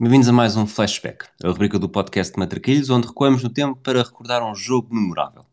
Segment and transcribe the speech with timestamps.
[0.00, 4.00] Bem-vindos a mais um Flashback, a rubrica do podcast Matraquilhos, onde recuamos no tempo para
[4.00, 5.44] recordar um jogo memorável.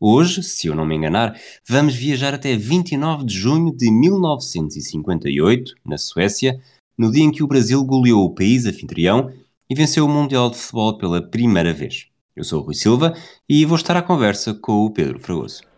[0.00, 1.38] Hoje, se eu não me enganar,
[1.68, 6.58] vamos viajar até 29 de junho de 1958, na Suécia,
[6.96, 9.34] no dia em que o Brasil goleou o país anfitrião
[9.68, 12.06] e venceu o Mundial de Futebol pela primeira vez.
[12.34, 13.14] Eu sou o Rui Silva
[13.46, 15.69] e vou estar à conversa com o Pedro Fragoso.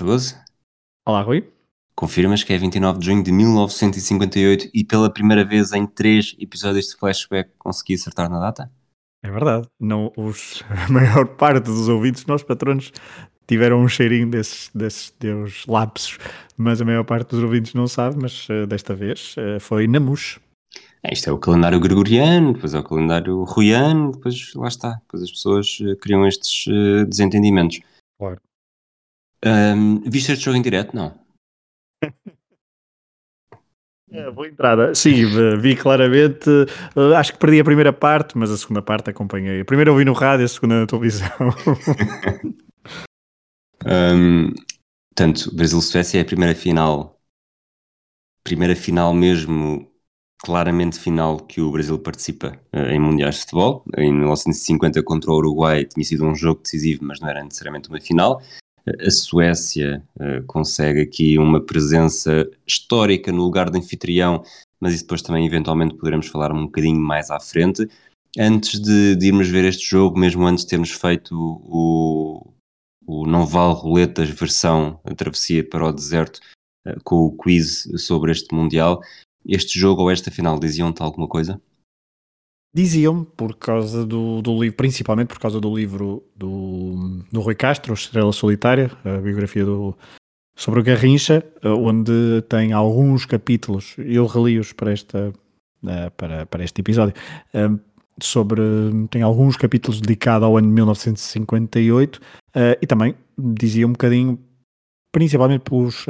[0.00, 0.34] Fragoso.
[1.06, 1.46] Olá, Rui.
[1.94, 6.86] Confirmas que é 29 de junho de 1958 e pela primeira vez em três episódios
[6.86, 8.72] de flashback consegui acertar na data?
[9.22, 9.68] É verdade.
[9.78, 12.90] Não, os, a maior parte dos ouvintes, nós patronos,
[13.46, 16.16] tiveram um cheirinho desses, desses teus lapsos,
[16.56, 20.00] mas a maior parte dos ouvintes não sabe, mas uh, desta vez uh, foi na
[20.00, 20.38] MUS.
[21.02, 24.92] É, isto é o calendário gregoriano, depois é o calendário ruiano, depois lá está.
[25.02, 26.64] Depois as pessoas uh, criam estes
[27.06, 27.80] desentendimentos.
[28.18, 28.40] Claro.
[29.44, 30.94] Um, viste este jogo em direto?
[30.94, 31.18] Não.
[34.12, 34.92] É, boa entrada.
[34.92, 35.24] Sim,
[35.60, 36.50] vi claramente.
[36.96, 39.60] Uh, acho que perdi a primeira parte, mas a segunda parte acompanhei.
[39.60, 41.28] A primeira ouvi no rádio, a segunda na televisão.
[43.86, 44.52] um,
[45.14, 47.20] portanto, Brasil-Suécia é a primeira final.
[48.42, 49.88] Primeira final mesmo,
[50.42, 53.84] claramente final que o Brasil participa uh, em Mundiais de Futebol.
[53.96, 58.00] Em 1950 contra o Uruguai tinha sido um jogo decisivo, mas não era necessariamente uma
[58.00, 58.42] final.
[58.86, 64.42] A Suécia uh, consegue aqui uma presença histórica no lugar de anfitrião,
[64.80, 67.86] mas isso depois também eventualmente poderemos falar um bocadinho mais à frente.
[68.38, 72.52] Antes de, de irmos ver este jogo, mesmo antes de termos feito o,
[73.06, 76.40] o Não Vale Roletas versão a travessia para o deserto
[76.86, 79.00] uh, com o quiz sobre este Mundial,
[79.46, 81.60] este jogo ou esta final diziam-te alguma coisa?
[82.72, 87.94] Diziam-me, por causa do, do livro, principalmente por causa do livro do, do Rui Castro,
[87.94, 89.96] Estrela Solitária, a biografia do,
[90.60, 95.32] sobre o Garrincha, eh, onde tem alguns capítulos, eu reli-os para, esta,
[95.86, 97.14] eh, para, para este episódio,
[97.54, 97.70] eh,
[98.22, 98.60] sobre,
[99.10, 102.20] tem alguns capítulos dedicados ao ano de 1958
[102.82, 104.38] e também dizia um bocadinho,
[105.12, 106.06] principalmente pelos,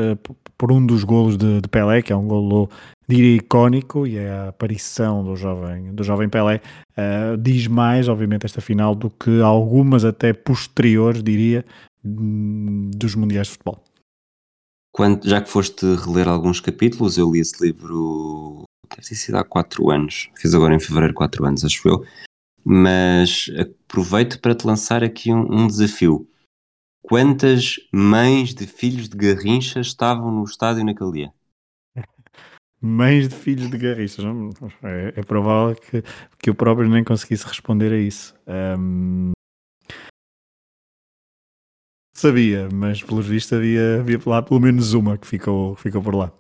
[0.59, 2.69] por um dos golos de, de Pelé, que é um golo
[3.11, 6.61] diria icónico e é a aparição do jovem, do jovem Pelé,
[6.93, 11.65] uh, diz mais, obviamente, esta final do que algumas até posteriores, diria,
[12.05, 13.83] hum, dos Mundiais de Futebol.
[14.93, 18.63] Quando, já que foste reler alguns capítulos, eu li esse livro,
[19.01, 22.05] sido há 4 anos, fiz agora em fevereiro 4 anos, acho eu,
[22.65, 26.29] mas aproveito para te lançar aqui um, um desafio.
[27.03, 31.33] Quantas mães de filhos de Garrincha estavam no estádio naquele dia?
[32.81, 34.25] Mães de filhos de guerristas.
[34.83, 36.03] É, é, provável que,
[36.39, 38.35] que eu próprio nem conseguisse responder a isso.
[38.79, 39.33] Um...
[42.15, 46.33] Sabia, mas pelos vistos havia, havia lá pelo menos uma que ficou, ficou por lá.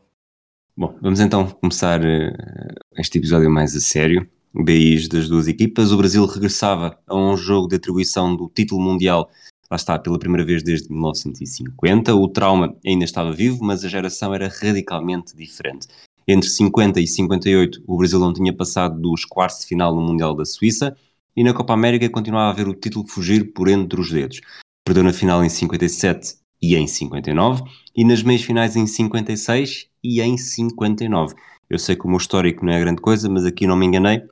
[0.76, 4.28] Bom, vamos então começar uh, este episódio mais a sério.
[4.52, 5.92] BIs das duas equipas.
[5.92, 9.30] O Brasil regressava a um jogo de atribuição do título mundial,
[9.70, 12.14] lá está, pela primeira vez desde 1950.
[12.14, 15.86] O trauma ainda estava vivo, mas a geração era radicalmente diferente.
[16.26, 20.34] Entre 50 e 58, o Brasil não tinha passado dos quartos de final no Mundial
[20.34, 20.96] da Suíça
[21.36, 24.40] e na Copa América continuava a ver o título fugir por entre os dedos.
[24.84, 27.62] Perdeu na final em 57 e em 59
[27.96, 31.34] e nas meias finais em 56 e em 59.
[31.68, 34.22] Eu sei que o meu histórico não é grande coisa, mas aqui não me enganei.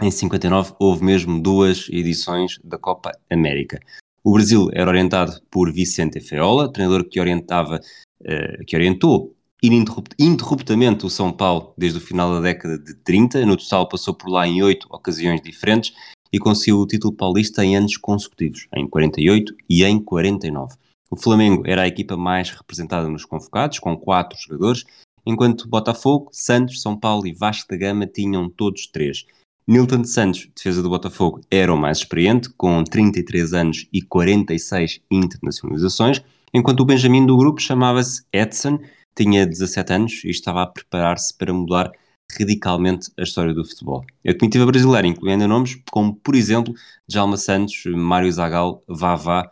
[0.00, 3.80] Em 59 houve mesmo duas edições da Copa América.
[4.24, 7.80] O Brasil era orientado por Vicente Feola, treinador que orientava,
[8.20, 13.44] uh, que orientou ininterruptamente o São Paulo desde o final da década de 30.
[13.46, 15.92] No total passou por lá em oito ocasiões diferentes
[16.32, 20.74] e conseguiu o título paulista em anos consecutivos, em 48 e em 49.
[21.10, 24.84] O Flamengo era a equipa mais representada nos convocados, com quatro jogadores,
[25.26, 29.26] enquanto Botafogo, Santos, São Paulo e Vasco da Gama tinham todos três.
[29.72, 36.22] Nilton Santos, defesa do Botafogo, era o mais experiente, com 33 anos e 46 internacionalizações,
[36.52, 38.78] enquanto o Benjamin do grupo chamava-se Edson
[39.16, 41.90] tinha 17 anos e estava a preparar-se para mudar
[42.38, 44.04] radicalmente a história do futebol.
[44.26, 46.74] A comitiva brasileira incluindo nomes como, por exemplo,
[47.08, 49.50] Jalma Santos, Mário Zagal, Vavá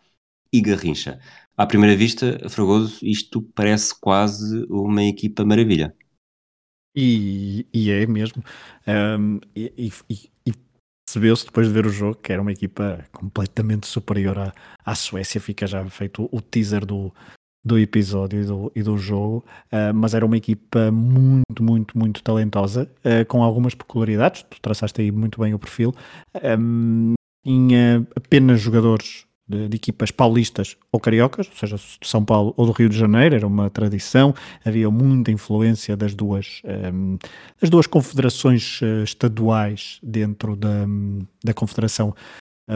[0.52, 1.18] e Garrincha.
[1.56, 5.94] À primeira vista, Fragoso, isto parece quase uma equipa maravilha.
[6.94, 8.42] E, e é mesmo.
[8.86, 10.52] Um, e, e, e
[11.06, 14.52] percebeu-se depois de ver o jogo que era uma equipa completamente superior à,
[14.84, 15.40] à Suécia.
[15.40, 17.12] Fica já feito o teaser do,
[17.64, 22.22] do episódio e do, e do jogo, uh, mas era uma equipa muito, muito, muito
[22.22, 24.42] talentosa, uh, com algumas peculiaridades.
[24.44, 25.94] Tu traçaste aí muito bem o perfil.
[26.58, 27.14] Um,
[27.44, 32.66] tinha apenas jogadores de, de, equipas paulistas ou cariocas, ou seja, de São Paulo ou
[32.66, 36.62] do Rio de Janeiro, era uma tradição, havia muita influência das duas,
[36.92, 37.18] um,
[37.60, 40.86] das duas confederações uh, estaduais dentro da,
[41.44, 42.14] da Confederação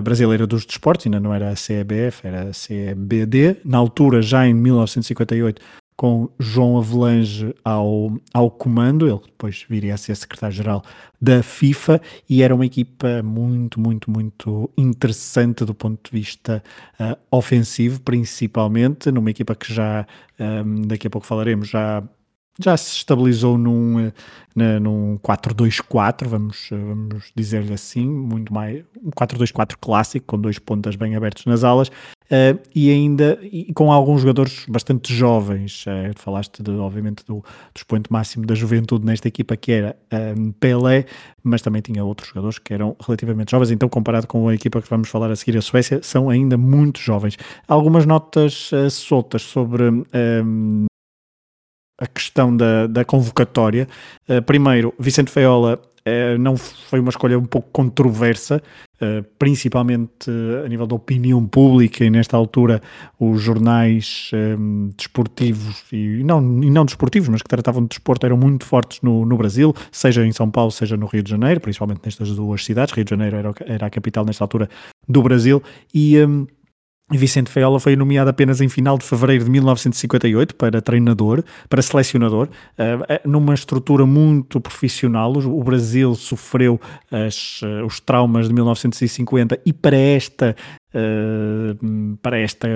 [0.03, 4.53] Brasileira dos Desportos, ainda não era a CBF, era a CBD, na altura, já em
[4.53, 5.62] 1958,
[5.96, 10.82] com João Avelange ao, ao comando, ele depois viria a ser secretário-geral
[11.20, 16.62] da FIFA e era uma equipa muito, muito, muito interessante do ponto de vista
[16.99, 20.06] uh, ofensivo, principalmente, numa equipa que já,
[20.38, 22.02] um, daqui a pouco falaremos, já
[22.61, 24.12] já se estabilizou num,
[24.55, 30.94] na, num 4-2-4, vamos, vamos dizer-lhe assim, muito mais um 4-2-4 clássico, com dois pontas
[30.94, 31.90] bem abertos nas alas,
[32.31, 35.85] uh, e ainda e com alguns jogadores bastante jovens.
[35.87, 37.44] Uh, falaste, de, obviamente, do, do
[37.76, 39.97] expoente máximo da juventude nesta equipa, que era
[40.37, 41.06] um, Pelé,
[41.43, 44.88] mas também tinha outros jogadores que eram relativamente jovens, então comparado com a equipa que
[44.88, 47.37] vamos falar a seguir, a Suécia, são ainda muito jovens.
[47.69, 50.87] Algumas notas uh, soltas sobre um,
[51.99, 53.88] a questão da, da convocatória.
[54.29, 58.62] Uh, primeiro, Vicente Feola uh, não foi uma escolha um pouco controversa,
[59.39, 60.31] principalmente
[60.65, 62.81] a nível da opinião pública, e nesta altura
[63.19, 68.37] os jornais um, desportivos, e não, e não desportivos, mas que tratavam de desporto, eram
[68.37, 72.01] muito fortes no, no Brasil, seja em São Paulo, seja no Rio de Janeiro, principalmente
[72.05, 72.95] nestas duas cidades.
[72.95, 74.69] Rio de Janeiro era, era a capital nesta altura
[75.09, 75.62] do Brasil,
[75.93, 76.19] e.
[76.19, 76.47] Um,
[77.11, 82.49] Vicente Feola foi nomeado apenas em final de fevereiro de 1958 para treinador, para selecionador,
[82.49, 85.33] uh, numa estrutura muito profissional.
[85.37, 86.81] O Brasil sofreu
[87.11, 90.56] as, uh, os traumas de 1950 e para esta
[90.97, 92.69] Uh, para, esta,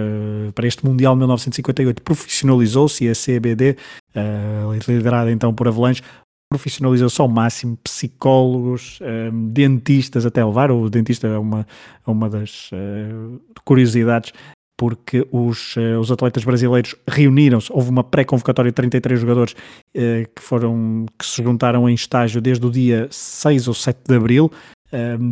[0.53, 3.77] para este Mundial 1958 profissionalizou-se a CBD,
[4.17, 6.03] uh, liderada então por Avalanche,
[6.49, 11.67] profissionalizou-se ao máximo, psicólogos, um, dentistas até levar, o dentista é uma,
[12.07, 14.33] é uma das uh, curiosidades,
[14.77, 20.41] porque os, uh, os atletas brasileiros reuniram-se, houve uma pré-convocatória de 33 jogadores uh, que
[20.41, 24.51] foram, que se juntaram em estágio desde o dia 6 ou 7 de Abril,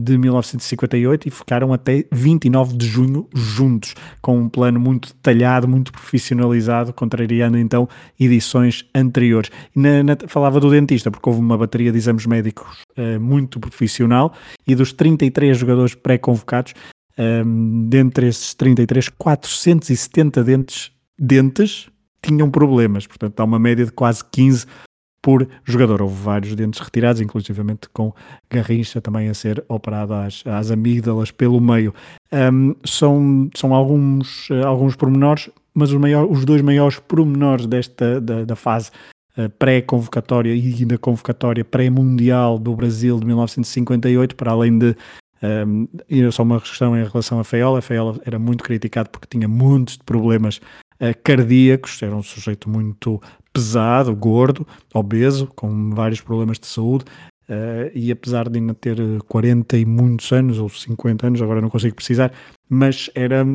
[0.03, 5.93] de 1958 e ficaram até 29 de junho juntos, com um plano muito detalhado, muito
[5.93, 7.89] profissionalizado, contrariando então
[8.19, 9.51] edições anteriores.
[9.75, 14.35] Na, na, falava do dentista, porque houve uma bateria de exames médicos uh, muito profissional
[14.67, 16.75] e dos 33 jogadores pré-convocados,
[17.19, 21.89] um, dentre esses 33, 470 dentes, dentes
[22.23, 24.67] tinham problemas, portanto há uma média de quase 15
[25.27, 26.01] por jogador.
[26.03, 28.15] Houve vários dentes retirados, inclusivamente com
[28.49, 31.93] Garrincha também a ser operado às, às amígdalas pelo meio.
[32.33, 38.45] Um, são, são alguns, alguns pormenores, mas os, maior, os dois maiores pormenores desta, da,
[38.45, 38.93] da fase
[39.37, 44.95] uh, pré-convocatória e da convocatória pré-mundial do Brasil de 1958, para além de
[45.43, 47.81] um, e só uma questão em relação a Feola.
[47.81, 50.59] A Feola era muito criticado porque tinha muitos problemas
[51.01, 53.21] uh, cardíacos, era um sujeito muito
[53.57, 57.05] pesado, gordo, obeso, com vários problemas de saúde.
[57.49, 58.99] Uh, e apesar de ainda ter
[59.29, 62.33] 40 e muitos anos, ou 50 anos, agora não consigo precisar,
[62.69, 63.47] mas era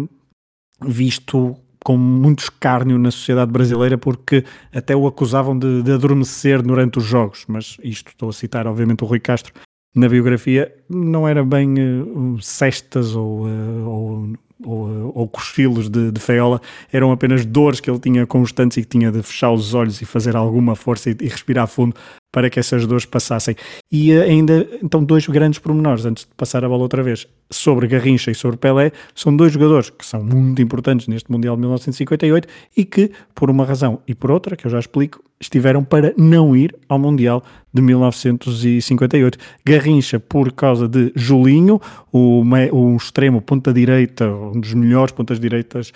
[0.84, 6.98] visto com muito escárnio na sociedade brasileira porque até o acusavam de, de adormecer durante
[6.98, 7.46] os jogos.
[7.48, 9.53] Mas isto estou a citar, obviamente, o Rui Castro
[9.93, 14.34] na biografia, não era bem uh, cestas ou, uh, ou
[14.65, 18.88] ou, ou cochilos de, de Feola eram apenas dores que ele tinha constantes e que
[18.88, 21.96] tinha de fechar os olhos e fazer alguma força e, e respirar fundo
[22.32, 23.56] para que essas dores passassem.
[23.92, 27.88] E eh, ainda, então, dois grandes pormenores, antes de passar a bola outra vez, sobre
[27.88, 32.48] Garrincha e sobre Pelé, são dois jogadores que são muito importantes neste Mundial de 1958
[32.78, 36.56] e que, por uma razão e por outra, que eu já explico, estiveram para não
[36.56, 39.38] ir ao Mundial de 1958.
[39.66, 41.82] Garrincha, por causa de Julinho,
[42.14, 45.92] o, o extremo ponta-direita, um dos melhores pontas-direitas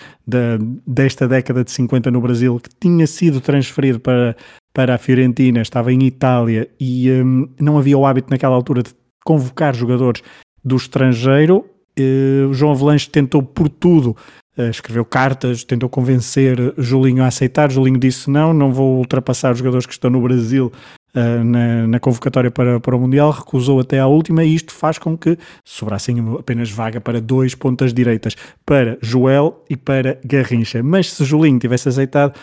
[0.85, 4.35] desta década de 50 no Brasil, que tinha sido transferido para
[4.75, 8.89] para a Fiorentina, estava em Itália e um, não havia o hábito naquela altura de
[9.23, 10.21] convocar jogadores
[10.61, 11.65] do estrangeiro.
[11.97, 14.17] Uh, João Avelanche tentou por tudo,
[14.57, 17.71] uh, escreveu cartas, tentou convencer Julinho a aceitar.
[17.71, 20.69] Julinho disse: Não, não vou ultrapassar os jogadores que estão no Brasil
[21.15, 23.31] uh, na, na, convocatória para, para o Mundial.
[23.31, 27.93] Recusou até à última e isto faz com que sobrassem apenas vaga para dois pontas
[27.93, 30.83] direitas, para Joel e para Garrincha.
[30.83, 32.37] Mas se Julinho tivesse aceitado,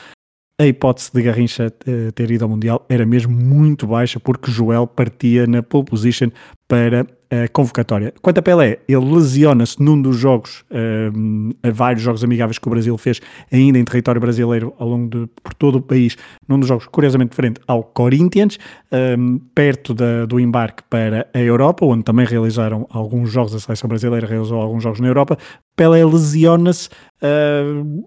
[0.62, 4.87] a hipótese de Garrincha uh, ter ido ao Mundial era mesmo muito baixa, porque Joel
[4.87, 6.31] partia na pole position
[6.69, 8.12] para a convocatória.
[8.21, 10.64] Quanto a Pelé, ele lesiona-se num dos jogos,
[11.14, 15.09] um, a vários jogos amigáveis que o Brasil fez, ainda em território brasileiro, ao longo
[15.09, 16.16] de por todo o país,
[16.47, 18.59] num dos jogos curiosamente diferente ao Corinthians,
[19.19, 23.88] um, perto da, do embarque para a Europa, onde também realizaram alguns jogos, a seleção
[23.88, 25.38] brasileira realizou alguns jogos na Europa.
[25.75, 26.90] Pelé lesiona-se.
[27.23, 28.07] Uh,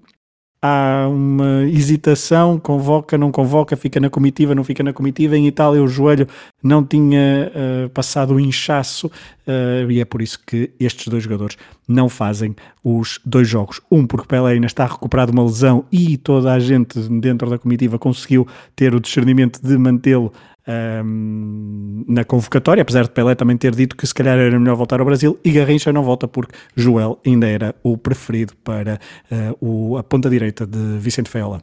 [0.65, 5.37] há uma hesitação, convoca, não convoca, fica na comitiva, não fica na comitiva.
[5.37, 6.27] Em Itália o joelho
[6.63, 11.57] não tinha uh, passado o inchaço uh, e é por isso que estes dois jogadores
[11.87, 13.79] não fazem os dois jogos.
[13.91, 17.99] Um porque Pelé ainda está recuperado uma lesão e toda a gente dentro da comitiva
[17.99, 20.33] conseguiu ter o discernimento de mantê-lo
[20.67, 24.99] um, na convocatória, apesar de Pelé também ter dito que se calhar era melhor voltar
[24.99, 28.99] ao Brasil e Garrincha não volta porque Joel ainda era o preferido para
[29.31, 31.61] uh, o, a ponta direita de Vicente Feola.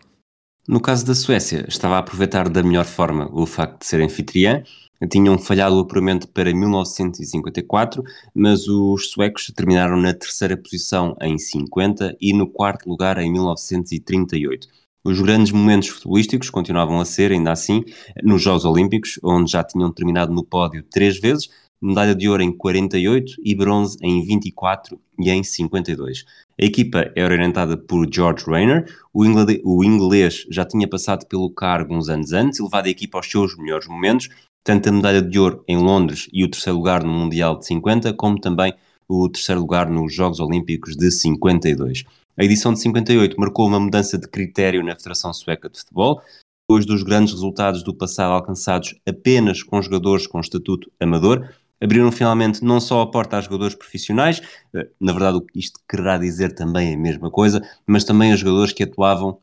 [0.68, 4.62] No caso da Suécia, estava a aproveitar da melhor forma o facto de ser anfitriã.
[5.11, 12.16] Tinham falhado o apuramento para 1954, mas os suecos terminaram na terceira posição em 50
[12.21, 14.68] e no quarto lugar em 1938.
[15.04, 17.82] Os grandes momentos futebolísticos continuavam a ser, ainda assim,
[18.23, 22.52] nos Jogos Olímpicos, onde já tinham terminado no pódio três vezes, medalha de ouro em
[22.52, 26.25] 48 e bronze em 24 e em 52.
[26.61, 31.50] A equipa era orientada por George Rayner, o inglês, o inglês já tinha passado pelo
[31.50, 34.28] cargo uns anos antes e levado a equipa aos seus melhores momentos,
[34.62, 38.12] tanto a medalha de ouro em Londres e o terceiro lugar no Mundial de 50,
[38.12, 38.73] como também
[39.09, 42.04] o terceiro lugar nos Jogos Olímpicos de 52.
[42.38, 46.22] A edição de 58 marcou uma mudança de critério na Federação Sueca de Futebol,
[46.62, 52.64] depois dos grandes resultados do passado alcançados apenas com jogadores com estatuto amador, abriram finalmente
[52.64, 54.40] não só a porta a jogadores profissionais,
[54.74, 58.84] eh, na verdade isto quererá dizer também a mesma coisa, mas também a jogadores que
[58.84, 59.38] atuavam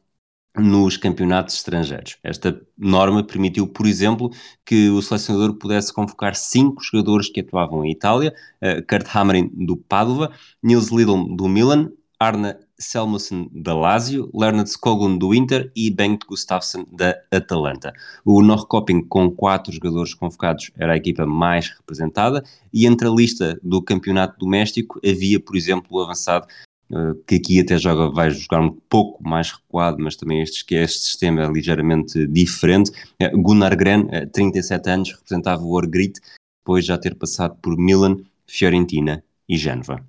[0.58, 2.18] nos campeonatos estrangeiros.
[2.24, 4.32] Esta norma permitiu, por exemplo,
[4.66, 9.78] que o selecionador pudesse convocar cinco jogadores que atuavam em Itália, uh, Kurt Hamrin do
[9.78, 10.32] Padova,
[10.64, 16.86] Nils Lidl do Milan, Arna Selmussen da Lazio, Leonard Skoglund do Inter e Bengt Gustafsson
[16.92, 17.94] da Atalanta.
[18.24, 22.44] O Norrköping, com quatro jogadores convocados, era a equipa mais representada
[22.74, 26.48] e entre a lista do campeonato doméstico havia, por exemplo, o avançado
[26.92, 30.76] eh, que aqui até joga, vai jogar um pouco mais recuado, mas também este, que
[30.76, 32.92] este sistema é ligeiramente diferente.
[33.20, 36.20] Eh, Gunnar Gren, 37 eh, anos, representava o Orgrit,
[36.62, 38.18] depois já ter passado por Milan,
[38.48, 40.04] Fiorentina e Génova.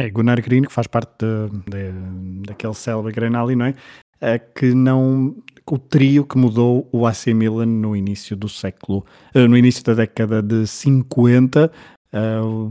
[0.00, 3.74] É, Gunnar Green, que faz parte de, de, daquele célebre Grenali, não é?
[4.18, 4.38] é?
[4.38, 5.36] Que não.
[5.70, 9.04] O trio que mudou o AC Milan no início do século.
[9.34, 11.70] Eh, no início da década de 50,
[12.12, 12.70] uh,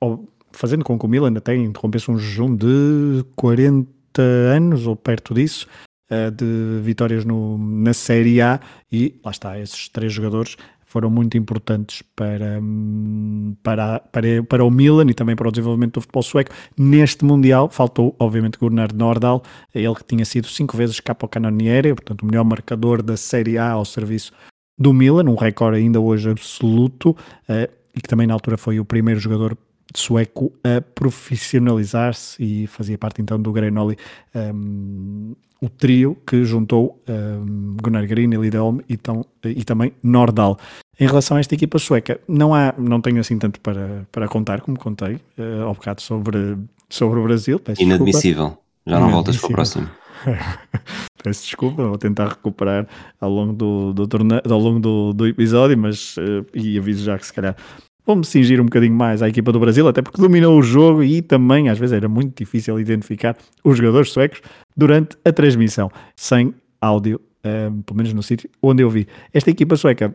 [0.00, 0.18] eh,
[0.52, 5.66] fazendo com que o Milan até interrompesse um jejum de 40 anos ou perto disso
[6.10, 8.58] uh, de vitórias no, na Série A
[8.90, 10.56] e lá está, esses três jogadores
[10.92, 15.94] foram muito importantes para, hum, para, para, para o Milan e também para o desenvolvimento
[15.94, 16.52] do futebol sueco.
[16.76, 19.42] Neste Mundial faltou, obviamente, Gunnar Nordahl,
[19.74, 23.70] ele que tinha sido cinco vezes capo canoniere, portanto o melhor marcador da Série A
[23.70, 24.32] ao serviço
[24.78, 27.16] do Milan, um recorde ainda hoje absoluto,
[27.48, 29.56] eh, e que também na altura foi o primeiro jogador
[29.94, 33.96] sueco a profissionalizar-se e fazia parte então do Grenoli,
[34.34, 40.58] um, o trio que juntou um, Gunnar Green, Lidholm e, tão, e também Nordal.
[41.00, 44.60] Em relação a esta equipa sueca, não há, não tenho assim tanto para, para contar
[44.60, 46.56] como contei uh, ao bocado sobre,
[46.88, 47.60] sobre o Brasil.
[47.78, 48.48] Inadmissível.
[48.48, 48.62] Desculpa.
[48.86, 49.90] Já não voltas para o próximo.
[51.22, 52.86] Peço desculpa, vou tentar recuperar
[53.20, 57.18] ao longo do, do, torneio, ao longo do, do episódio, mas uh, e aviso já
[57.18, 57.56] que se calhar
[58.04, 61.22] Vamos cingir um bocadinho mais à equipa do Brasil, até porque dominou o jogo e
[61.22, 64.42] também às vezes era muito difícil identificar os jogadores suecos
[64.76, 69.06] durante a transmissão, sem áudio, ehm, pelo menos no sítio onde eu vi.
[69.32, 70.12] Esta equipa sueca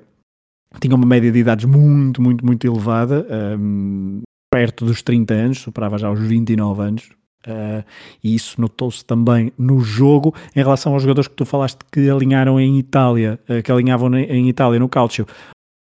[0.80, 3.26] tinha uma média de idades muito, muito, muito elevada,
[3.60, 4.22] um,
[4.52, 7.10] perto dos 30 anos, superava já os 29 anos,
[7.48, 7.82] Uh,
[8.22, 12.60] e isso notou-se também no jogo em relação aos jogadores que tu falaste que alinharam
[12.60, 15.26] em Itália, uh, que alinhavam em Itália no Calcio.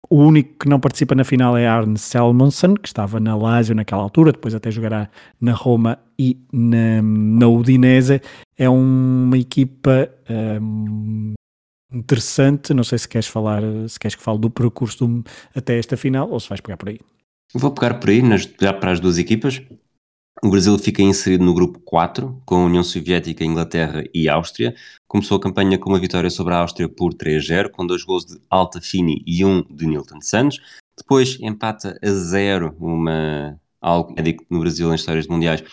[0.09, 4.03] O único que não participa na final é Arne Selmonsen, que estava na Lazio naquela
[4.03, 5.09] altura, depois até jogará
[5.41, 8.23] na Roma e na, na Udinese.
[8.57, 10.09] É uma equipa
[10.63, 11.35] um,
[11.93, 12.75] interessante.
[12.75, 15.25] Não sei se queres falar, se queres que fale do percurso do,
[15.55, 16.99] até esta final ou se vais pegar por aí.
[17.55, 19.63] Vou pegar por aí, nas, para as duas equipas.
[20.43, 24.75] O Brasil fica inserido no grupo 4, com a União Soviética, Inglaterra e Áustria.
[25.09, 28.39] Começou a campanha com uma vitória sobre a Áustria por 3-0, com dois gols de
[28.51, 30.61] Alta Fini e um de Nilton Santos.
[30.99, 35.65] Depois empata a zero, uma, algo inédito no Brasil em histórias mundiais,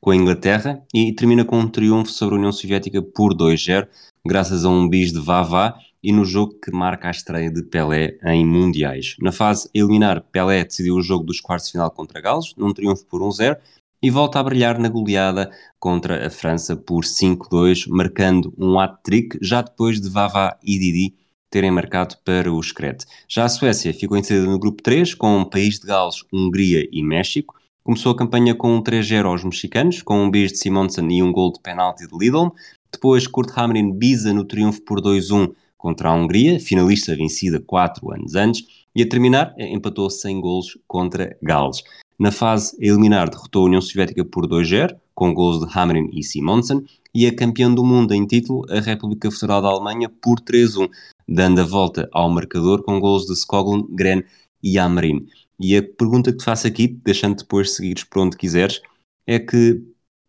[0.00, 3.88] com a Inglaterra e termina com um triunfo sobre a União Soviética por 2-0,
[4.24, 8.18] graças a um bis de Vavá e no jogo que marca a estreia de Pelé
[8.24, 9.16] em Mundiais.
[9.20, 13.04] Na fase eliminar, Pelé decidiu o jogo dos quartos de final contra Gales, num triunfo
[13.06, 13.56] por 1-0,
[14.00, 19.60] e volta a brilhar na goleada contra a França por 5-2, marcando um hat-trick já
[19.60, 21.14] depois de Vavá e Didi
[21.50, 23.06] terem marcado para o Screte.
[23.26, 27.02] Já a Suécia ficou inserida no grupo 3, com o País de Gales, Hungria e
[27.02, 27.54] México.
[27.88, 31.32] Começou a campanha com um 3-0 aos mexicanos, com um bis de Simonsen e um
[31.32, 32.52] gol de penalti de Lidl.
[32.92, 38.34] Depois, Kurt Hamrin bisa no triunfo por 2-1 contra a Hungria, finalista vencida 4 anos
[38.34, 38.62] antes.
[38.94, 41.82] E a terminar, empatou sem golos contra Gales.
[42.18, 46.22] Na fase a eliminar, derrotou a União Soviética por 2-0, com gols de Hamrin e
[46.22, 50.90] Simonsen, e a campeã do mundo em título, a República Federal da Alemanha, por 3-1,
[51.26, 54.24] dando a volta ao marcador com gols de Skoglund, Gren
[54.62, 55.26] e Amarin.
[55.60, 58.80] E a pergunta que te faço aqui, deixando depois seguires por onde quiseres,
[59.26, 59.82] é que,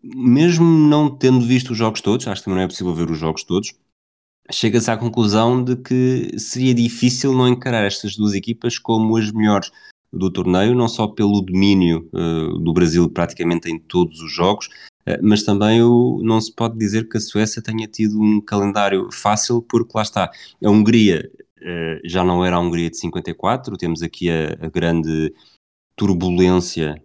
[0.04, 3.18] mesmo não tendo visto os jogos todos, acho que também não é possível ver os
[3.18, 3.74] jogos todos,
[4.52, 9.72] chega-se à conclusão de que seria difícil não encarar estas duas equipas como as melhores
[10.12, 14.68] do torneio, não só pelo domínio uh, do Brasil praticamente em todos os jogos,
[15.08, 19.10] uh, mas também o, não se pode dizer que a Suécia tenha tido um calendário
[19.12, 20.32] fácil, porque lá está,
[20.64, 21.30] a Hungria
[22.06, 25.34] já não era a Hungria de 54, temos aqui a, a grande
[25.96, 26.96] turbulência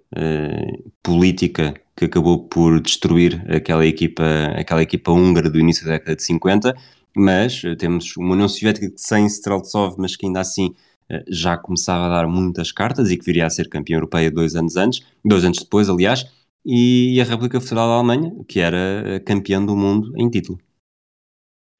[1.02, 4.24] política que acabou por destruir aquela equipa,
[4.56, 6.74] aquela equipa húngara do início da década de 50,
[7.16, 10.74] mas temos uma União Soviética sem Streltsov, mas que ainda assim
[11.08, 14.56] eh, já começava a dar muitas cartas e que viria a ser campeã europeia dois
[14.56, 16.26] anos antes, dois anos depois, aliás,
[16.66, 20.58] e a República Federal da Alemanha, que era campeã do mundo em título.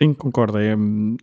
[0.03, 0.59] Sim, concordo.
[0.59, 0.75] É,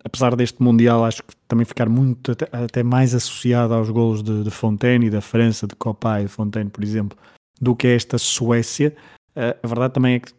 [0.03, 4.43] apesar deste Mundial, acho que também ficar muito, até, até mais associado aos golos de,
[4.43, 7.17] de, Fontaine e da França, de Copa e de Fontaine, por exemplo,
[7.59, 8.95] do que esta Suécia.
[9.35, 10.31] Uh, a verdade também é que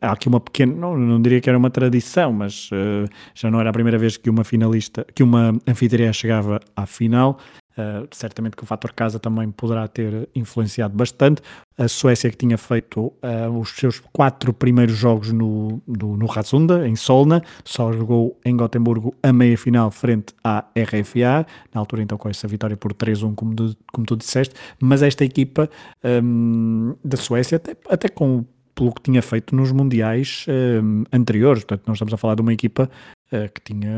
[0.00, 3.60] há aqui uma pequena, não, não diria que era uma tradição, mas uh, já não
[3.60, 7.38] era a primeira vez que uma finalista, que uma anfitriã chegava à final.
[7.76, 11.42] Uh, certamente que o fator casa também poderá ter influenciado bastante.
[11.76, 16.86] A Suécia que tinha feito uh, os seus quatro primeiros jogos no, no, no Ratsunda,
[16.86, 22.16] em Solna, só jogou em Gotemburgo a meia final frente à RFA, na altura então
[22.16, 23.54] com essa vitória por 3-1, como,
[23.92, 25.68] como tu disseste, mas esta equipa
[26.04, 31.64] um, ehm, da Suécia, até, até com pelo que tinha feito nos mundiais uh, anteriores.
[31.64, 32.90] Portanto, nós estamos a falar de uma equipa
[33.32, 33.90] uh, que tinha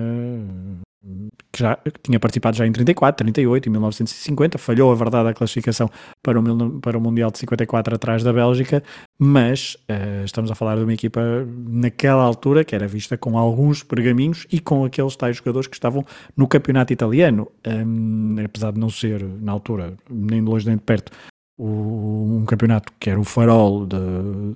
[1.53, 5.35] que já que tinha participado já em 34, 38 e 1950, falhou a verdade a
[5.35, 5.91] classificação
[6.23, 8.83] para o, para o Mundial de 54 atrás da Bélgica,
[9.19, 11.21] mas uh, estamos a falar de uma equipa
[11.67, 16.05] naquela altura que era vista com alguns pergaminhos e com aqueles tais jogadores que estavam
[16.37, 20.83] no campeonato italiano, um, apesar de não ser na altura nem de longe nem de
[20.83, 21.13] perto
[21.59, 23.97] o, um campeonato que era o farol de,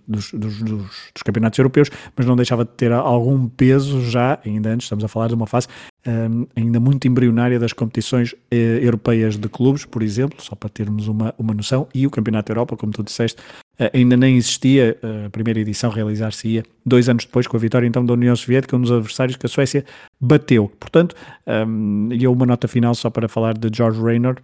[0.07, 4.71] dos, dos, dos, dos, campeonatos europeus, mas não deixava de ter algum peso já, ainda
[4.71, 5.67] antes, estamos a falar de uma fase
[6.07, 11.09] um, ainda muito embrionária das competições eh, europeias de clubes, por exemplo, só para termos
[11.09, 13.41] uma, uma noção, e o Campeonato Europa, como tu disseste,
[13.79, 17.87] uh, ainda nem existia, uh, a primeira edição realizar-se-ia dois anos depois com a vitória
[17.87, 19.85] então da União Soviética, um dos adversários que a Suécia
[20.19, 20.73] bateu.
[20.81, 21.15] Portanto,
[21.47, 24.37] um, e uma nota final só para falar de George Rayner,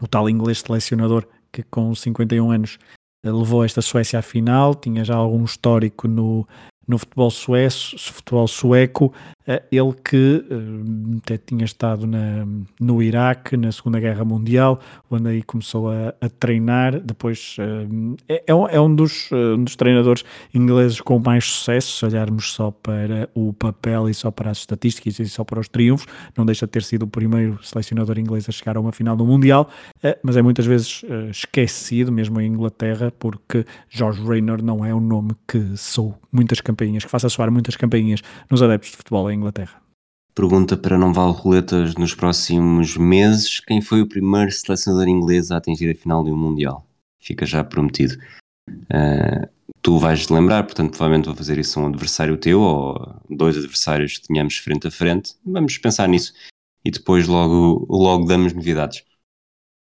[0.00, 2.78] o tal inglês selecionador que com 51 anos
[3.24, 6.46] eh, levou esta Suécia à final, tinha já algum histórico no,
[6.86, 9.12] no futebol sueço, futebol sueco,
[9.70, 12.46] ele que eh, até tinha estado na,
[12.80, 17.56] no Iraque na Segunda Guerra Mundial, onde aí começou a, a treinar, depois
[18.28, 20.24] é, é, é um, dos, um dos treinadores
[20.54, 25.18] ingleses com mais sucesso, se olharmos só para o papel e só para as estatísticas
[25.18, 28.52] e só para os triunfos, não deixa de ter sido o primeiro selecionador inglês a
[28.52, 29.68] chegar a uma final do Mundial,
[30.22, 35.32] mas é muitas vezes esquecido, mesmo em Inglaterra, porque George Rayner não é um nome
[35.46, 36.18] que sou.
[36.30, 39.82] Muitas campainhas, que faça soar muitas campainhas nos adeptos de futebol Inglaterra.
[40.34, 45.58] Pergunta para não vale roletas nos próximos meses: quem foi o primeiro selecionador inglês a
[45.58, 46.86] atingir a final de um Mundial?
[47.20, 48.14] Fica já prometido.
[48.68, 49.46] Uh,
[49.82, 54.18] tu vais lembrar, portanto, provavelmente vou fazer isso a um adversário teu ou dois adversários
[54.18, 55.34] que tenhamos frente a frente.
[55.44, 56.32] Vamos pensar nisso
[56.84, 59.04] e depois logo, logo damos novidades.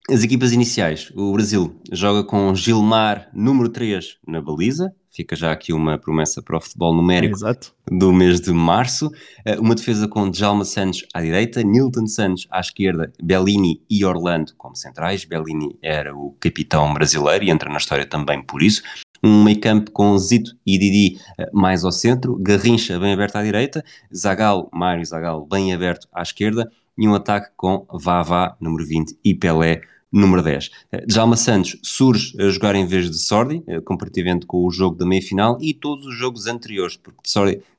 [0.10, 5.74] As equipas iniciais: o Brasil joga com Gilmar, número 3, na baliza, Fica já aqui
[5.74, 7.76] uma promessa para o futebol numérico Exato.
[7.92, 9.12] do mês de março.
[9.44, 14.54] Eh, uma defesa com Djalma Santos à direita, Nilton Santos à esquerda, Bellini e Orlando
[14.58, 15.26] como centrais.
[15.26, 18.84] Bellini era o capitão brasileiro e entra na história também por isso.
[19.22, 23.44] Um meio campo com Zito e Didi eh, mais ao centro, Garrincha bem aberto à
[23.44, 23.84] direita,
[24.16, 29.36] Zagal, Mário Zagal bem aberto à esquerda e um ataque com Vavá, número 20, e
[29.36, 30.70] Pelé número 10.
[31.08, 35.58] Djalma Santos surge a jogar em vez de Sordi, comparativamente com o jogo da meia-final
[35.62, 37.22] e todos os jogos anteriores, porque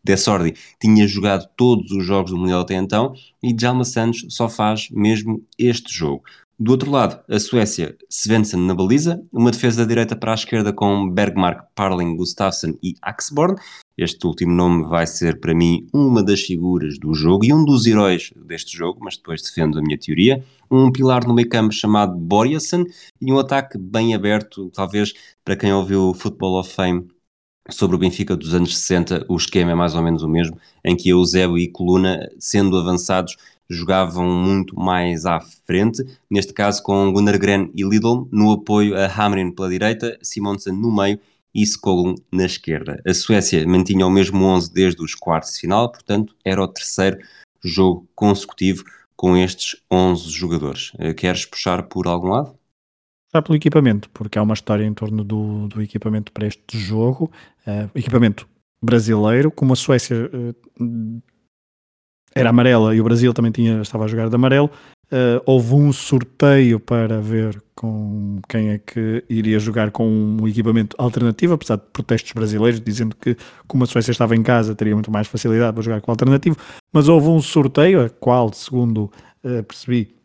[0.02, 4.48] De Sordi tinha jogado todos os jogos do Mundial até então e Djalma Santos só
[4.48, 6.24] faz mesmo este jogo.
[6.58, 11.10] Do outro lado, a Suécia, Svensson na baliza, uma defesa direita para a esquerda com
[11.10, 13.56] Bergmark, Parling, Gustafsson e Axborn.
[13.98, 17.84] Este último nome vai ser para mim uma das figuras do jogo e um dos
[17.86, 20.44] heróis deste jogo, mas depois defendo a minha teoria.
[20.74, 22.86] Um pilar no meio campo chamado Borjason
[23.20, 25.12] e um ataque bem aberto, talvez
[25.44, 27.08] para quem ouviu o Football of Fame
[27.68, 30.96] sobre o Benfica dos anos 60, o esquema é mais ou menos o mesmo, em
[30.96, 33.36] que Eusébio e Coluna, sendo avançados,
[33.68, 39.04] jogavam muito mais à frente, neste caso com Gunnar Gren e Lidl no apoio a
[39.04, 41.20] Hamrin pela direita, Simonsen no meio
[41.54, 42.98] e Skoglund na esquerda.
[43.06, 47.18] A Suécia mantinha o mesmo 11 desde os quartos de final, portanto era o terceiro
[47.62, 48.84] jogo consecutivo
[49.16, 50.92] com estes 11 jogadores.
[50.98, 52.58] Eh, queres puxar por algum lado?
[53.30, 57.30] Puxar pelo equipamento, porque há uma história em torno do, do equipamento para este jogo.
[57.66, 58.48] Uh, equipamento
[58.82, 61.22] brasileiro, como a Suécia uh,
[62.34, 64.70] era amarela e o Brasil também tinha, estava a jogar de amarelo.
[65.12, 70.96] Uh, houve um sorteio para ver com quem é que iria jogar com um equipamento
[70.98, 75.10] alternativo, apesar de protestos brasileiros dizendo que, como a Suécia estava em casa, teria muito
[75.10, 76.56] mais facilidade para jogar com alternativo.
[76.90, 79.12] Mas houve um sorteio, a qual, segundo
[79.44, 80.16] uh, percebi,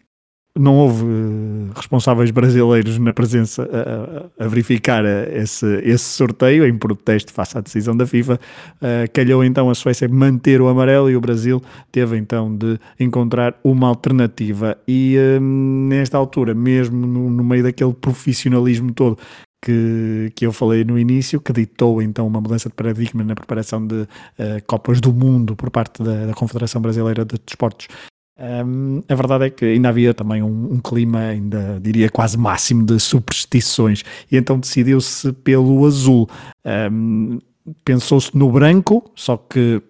[0.57, 3.67] não houve uh, responsáveis brasileiros na presença
[4.39, 8.39] a, a verificar esse, esse, sorteio em protesto face à decisão da FIFA.
[8.75, 13.55] Uh, calhou então a Suécia manter o amarelo e o Brasil teve então de encontrar
[13.63, 14.77] uma alternativa.
[14.87, 19.17] E uh, nesta altura, mesmo no, no, meio daquele profissionalismo todo
[19.63, 23.85] que, que eu falei no início, que ditou então uma mudança de paradigma na preparação
[23.85, 24.07] de uh,
[24.65, 27.87] Copas do Mundo por parte da, da Confederação Brasileira de Desportos
[28.39, 32.85] um, a verdade é que ainda havia também um, um, clima, ainda diria quase máximo,
[32.85, 36.29] de superstições, e então decidiu-se pelo azul.
[36.91, 37.39] Um,
[37.83, 39.81] Pensou-se no branco, só que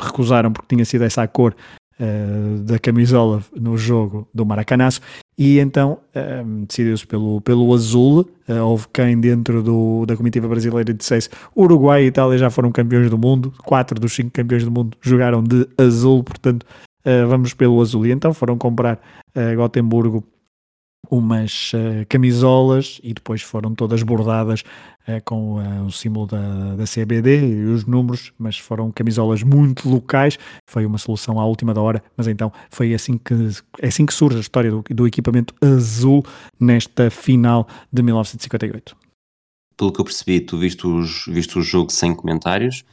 [0.00, 1.54] recusaram porque tinha sido essa a cor
[2.00, 5.00] uh, da camisola no jogo do Maracanaço,
[5.38, 5.98] e então
[6.44, 8.28] um, decidiu-se pelo, pelo azul.
[8.48, 13.08] Uh, houve quem dentro do, da comitiva brasileira dissesse Uruguai e Itália já foram campeões
[13.08, 16.66] do mundo, quatro dos cinco campeões do mundo jogaram de azul, portanto
[17.04, 18.06] uh, vamos pelo azul.
[18.06, 19.00] E então foram comprar
[19.34, 20.24] a uh, Gotemburgo
[21.10, 24.62] umas uh, camisolas e depois foram todas bordadas
[25.08, 29.88] uh, com uh, o símbolo da, da CBD e os números, mas foram camisolas muito
[29.88, 30.38] locais.
[30.68, 33.34] Foi uma solução à última da hora, mas então foi assim que,
[33.80, 36.24] é assim que surge a história do, do equipamento azul
[36.58, 38.96] nesta final de 1958.
[39.76, 42.84] Pelo que eu percebi, tu viste, os, viste o jogo sem comentários.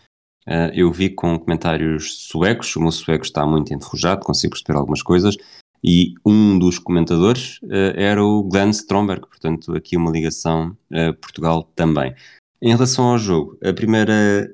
[0.47, 5.01] Uh, eu vi com comentários suecos, o meu sueco está muito enferrujado, consigo perceber algumas
[5.01, 5.35] coisas,
[5.83, 11.63] e um dos comentadores uh, era o Glenn Stromberg, portanto aqui uma ligação uh, Portugal
[11.75, 12.15] também.
[12.61, 14.49] Em relação ao jogo, a primeira,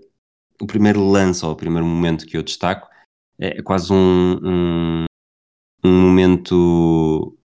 [0.59, 2.89] o primeiro lance ou o primeiro momento que eu destaco
[3.39, 5.05] é quase um, um,
[5.83, 7.37] um momento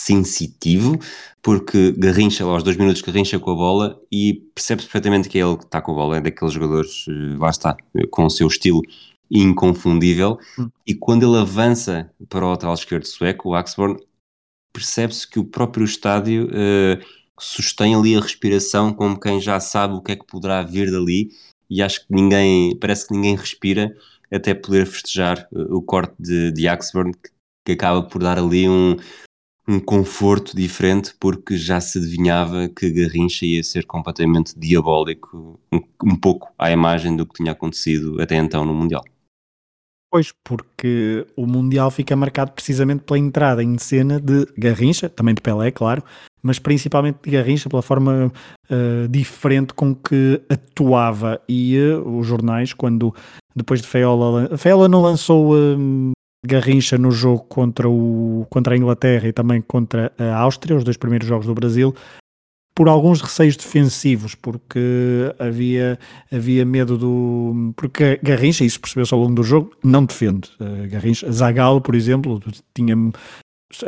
[0.00, 0.98] sensitivo,
[1.42, 5.56] porque Garrincha, aos dois minutos, Garrincha com a bola e percebe-se perfeitamente que é ele
[5.56, 7.76] que está com a bola, é daqueles jogadores, eh, lá está,
[8.10, 8.82] com o seu estilo
[9.30, 10.38] inconfundível.
[10.58, 10.68] Hum.
[10.86, 13.96] E quando ele avança para o lateral esquerdo sueco, o Axborn,
[14.72, 17.04] percebe-se que o próprio estádio uh,
[17.40, 21.30] sustém ali a respiração como quem já sabe o que é que poderá vir dali
[21.68, 23.96] e acho que ninguém, parece que ninguém respira
[24.30, 26.66] até poder festejar uh, o corte de, de
[27.64, 28.96] que acaba por dar ali um,
[29.68, 36.16] um conforto diferente porque já se adivinhava que Garrincha ia ser completamente diabólico, um, um,
[36.16, 39.04] pouco à imagem do que tinha acontecido até então no Mundial.
[40.08, 45.42] Pois, porque o Mundial fica marcado precisamente pela entrada em cena de Garrincha, também de
[45.42, 46.02] Pelé, claro,
[46.40, 48.32] mas principalmente de Garrincha pela forma
[48.70, 53.12] uh, diferente com que atuava e uh, os jornais, quando
[53.54, 56.12] depois de Feola, Feola não lançou uh,
[56.46, 60.96] Garrincha no jogo contra, o, contra a Inglaterra e também contra a Áustria, os dois
[60.96, 61.94] primeiros jogos do Brasil,
[62.76, 65.98] por alguns receios defensivos, porque havia,
[66.30, 67.72] havia medo do.
[67.74, 70.50] Porque Garrincha, isso percebeu-se ao longo do jogo, não defende.
[70.60, 72.38] Uh, Garrincha, Zagallo, por exemplo,
[72.74, 72.94] tinha.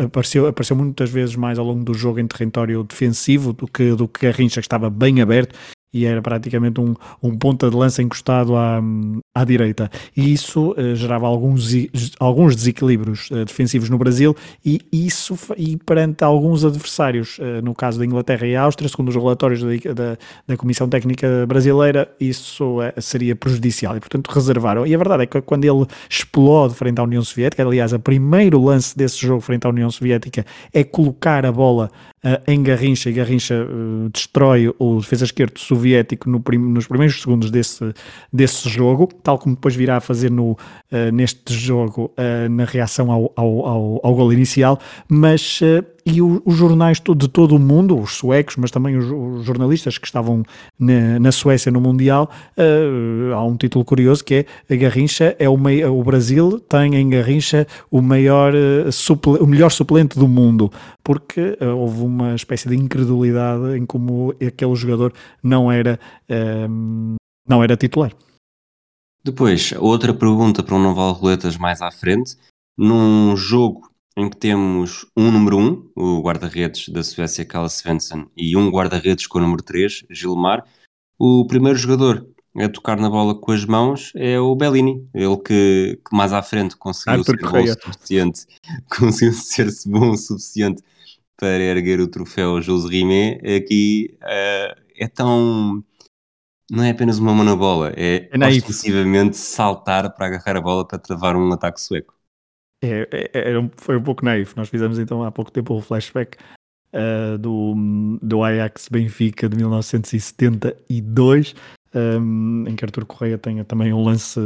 [0.03, 4.09] Apareceu, apareceu muitas vezes mais ao longo do jogo em território defensivo do que, do
[4.09, 5.55] que Garrincha, que estava bem aberto
[5.93, 8.81] e era praticamente um, um ponta de lança encostado à,
[9.35, 9.91] à direita.
[10.17, 11.73] E isso uh, gerava alguns,
[12.19, 17.99] alguns desequilíbrios uh, defensivos no Brasil e isso e perante alguns adversários, uh, no caso
[17.99, 23.37] da Inglaterra e Áustria, segundo os relatórios da, da, da Comissão Técnica Brasileira, isso seria
[23.37, 24.87] prejudicial e, portanto, reservaram.
[24.87, 28.63] E a verdade é que quando ele explode frente à União Soviética, aliás, o primeiro
[28.63, 31.91] lance desse jogo frente à União Soviética é colocar a bola
[32.49, 33.67] em Garrincha e Garrincha
[34.13, 37.95] destrói o defesa esquerdo soviético no prim nos primeiros segundos desse,
[38.33, 42.13] desse jogo, tal como depois virá a fazer no, uh, neste jogo
[42.51, 44.79] na reação ao, ao, ao, ao gol inicial,
[45.09, 45.61] mas
[46.09, 49.99] e o, os jornais de todo o mundo, os suecos, mas também os, os jornalistas
[49.99, 50.43] que estavam
[50.79, 55.49] na, na, Suécia no Mundial, uh, há um título curioso que é a Garrincha é
[55.49, 60.27] o, mei, o Brasil tem em Garrincha o maior uh, suple, o melhor suplente do
[60.27, 60.73] mundo,
[61.05, 65.99] porque uh, houve uma espécie de incredulidade em como aquele jogador não era
[67.47, 68.13] não era titular.
[69.25, 72.37] Depois, outra pergunta para um Noval Roletas mais à frente.
[72.77, 78.27] Num jogo em que temos um número 1, um, o guarda-redes da Suécia, Kalle Svensson,
[78.37, 80.65] e um guarda-redes com o número 3, Gilmar.
[81.19, 82.27] O primeiro jogador
[82.57, 86.43] a tocar na bola com as mãos é o Bellini, ele que, que mais à
[86.43, 88.47] frente conseguiu ser bom o suficiente,
[88.99, 90.83] conseguiu ser bom o suficiente
[91.37, 93.39] para erguer o troféu José Rimé.
[93.57, 95.85] Aqui uh, é tão
[96.71, 100.87] não é apenas uma mão na bola, é, é ostensivamente saltar para agarrar a bola
[100.87, 102.15] para travar um ataque sueco.
[102.83, 104.57] É, é, é, foi um pouco naif.
[104.57, 106.37] Nós fizemos então há pouco tempo o flashback
[106.93, 111.55] uh, do, do Ajax Benfica de 1972,
[111.95, 114.39] um, em que Artur Correia tenha também um lance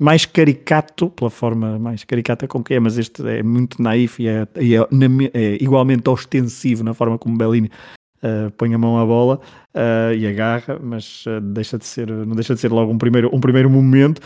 [0.00, 4.28] mais caricato, pela forma mais caricata com que é, mas este é muito naif e
[4.28, 7.68] é, é, é igualmente ostensivo na forma como Bellini
[8.22, 9.40] uh, põe a mão à bola
[9.74, 13.34] uh, e agarra, mas uh, deixa de ser, não deixa de ser logo um primeiro,
[13.34, 14.20] um primeiro momento.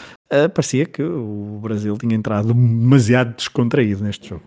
[0.54, 4.42] parecia que o Brasil tinha entrado demasiado descontraído neste jogo.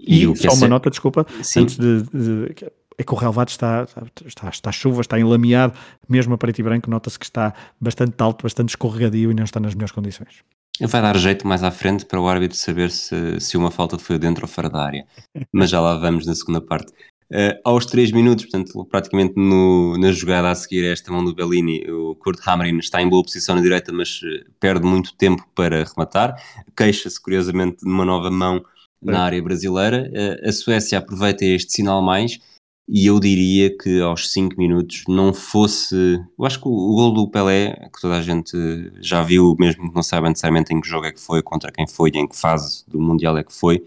[0.00, 0.68] E, e só uma ser...
[0.68, 1.60] nota, desculpa, Sim.
[1.60, 2.54] antes de, de,
[2.98, 3.86] é que o relevado está,
[4.26, 5.74] está, está chuva, está enlameado,
[6.08, 9.60] mesmo a preto e branco, nota-se que está bastante alto, bastante escorregadio e não está
[9.60, 10.42] nas melhores condições.
[10.80, 14.18] Vai dar jeito mais à frente para o árbitro saber se, se uma falta foi
[14.18, 15.06] dentro ou fora da área,
[15.52, 16.92] mas já lá vamos na segunda parte.
[17.32, 21.82] Uh, aos 3 minutos, portanto, praticamente no, na jogada a seguir esta mão do Bellini,
[21.90, 25.82] o Kurt Hamrin está em boa posição na direita, mas uh, perde muito tempo para
[25.82, 26.36] rematar.
[26.76, 28.62] Queixa-se, curiosamente, de uma nova mão
[29.00, 30.12] na área brasileira.
[30.12, 32.38] Uh, a Suécia aproveita este sinal mais
[32.86, 36.20] e eu diria que aos 5 minutos não fosse.
[36.38, 38.52] Eu acho que o, o gol do Pelé, que toda a gente
[39.00, 41.86] já viu, mesmo que não saiba necessariamente em que jogo é que foi, contra quem
[41.88, 43.82] foi e em que fase do Mundial é que foi.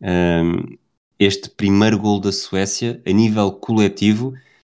[0.00, 0.76] Um,
[1.22, 4.34] este primeiro gol da Suécia, a nível coletivo,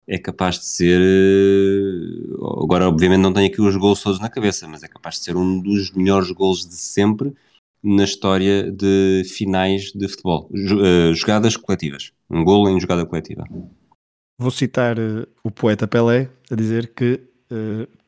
[0.07, 1.01] é capaz de ser.
[1.01, 5.25] Eh, agora, obviamente, não tenho aqui os gols todos na cabeça, mas é capaz de
[5.25, 7.33] ser um dos melhores gols de sempre
[7.83, 10.49] na história de finais de futebol.
[10.53, 12.11] Eh, jogadas coletivas.
[12.29, 13.43] Um gol em jogada coletiva.
[14.39, 17.21] Vou citar uh, o poeta Pelé a dizer que,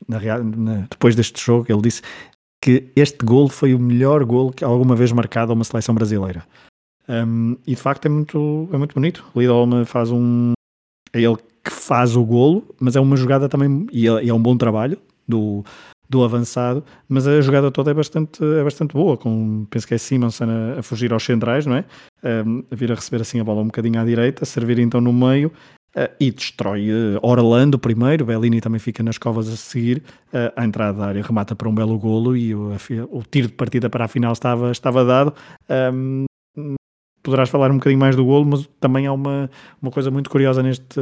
[0.08, 0.20] na,
[0.90, 2.02] depois deste jogo, ele disse
[2.62, 6.46] que este gol foi o melhor gol que alguma vez marcado a uma seleção brasileira.
[7.10, 9.26] Um, e de facto é muito, é muito bonito.
[9.34, 10.54] O Lidolma faz um.
[11.14, 13.88] É ele que faz o golo, mas é uma jogada também.
[13.92, 15.64] E é, é um bom trabalho do,
[16.10, 19.18] do avançado, mas a jogada toda é bastante, é bastante boa.
[19.18, 21.86] Com, penso que é Simonson a, a fugir aos centrais, não é?
[22.24, 25.14] Um, a vir a receber assim a bola um bocadinho à direita, servir então no
[25.14, 25.52] meio.
[25.96, 30.64] Uh, e destrói uh, Orlando primeiro, Bellini também fica nas covas a seguir, uh, à
[30.64, 32.72] entrada da área remata para um belo golo e o,
[33.10, 35.34] o, tiro de partida para a final estava, estava dado.
[35.92, 36.26] Um,
[37.28, 40.64] poderás falar um bocadinho mais do golo, mas também há uma, uma coisa muito curiosa
[40.64, 40.98] neste,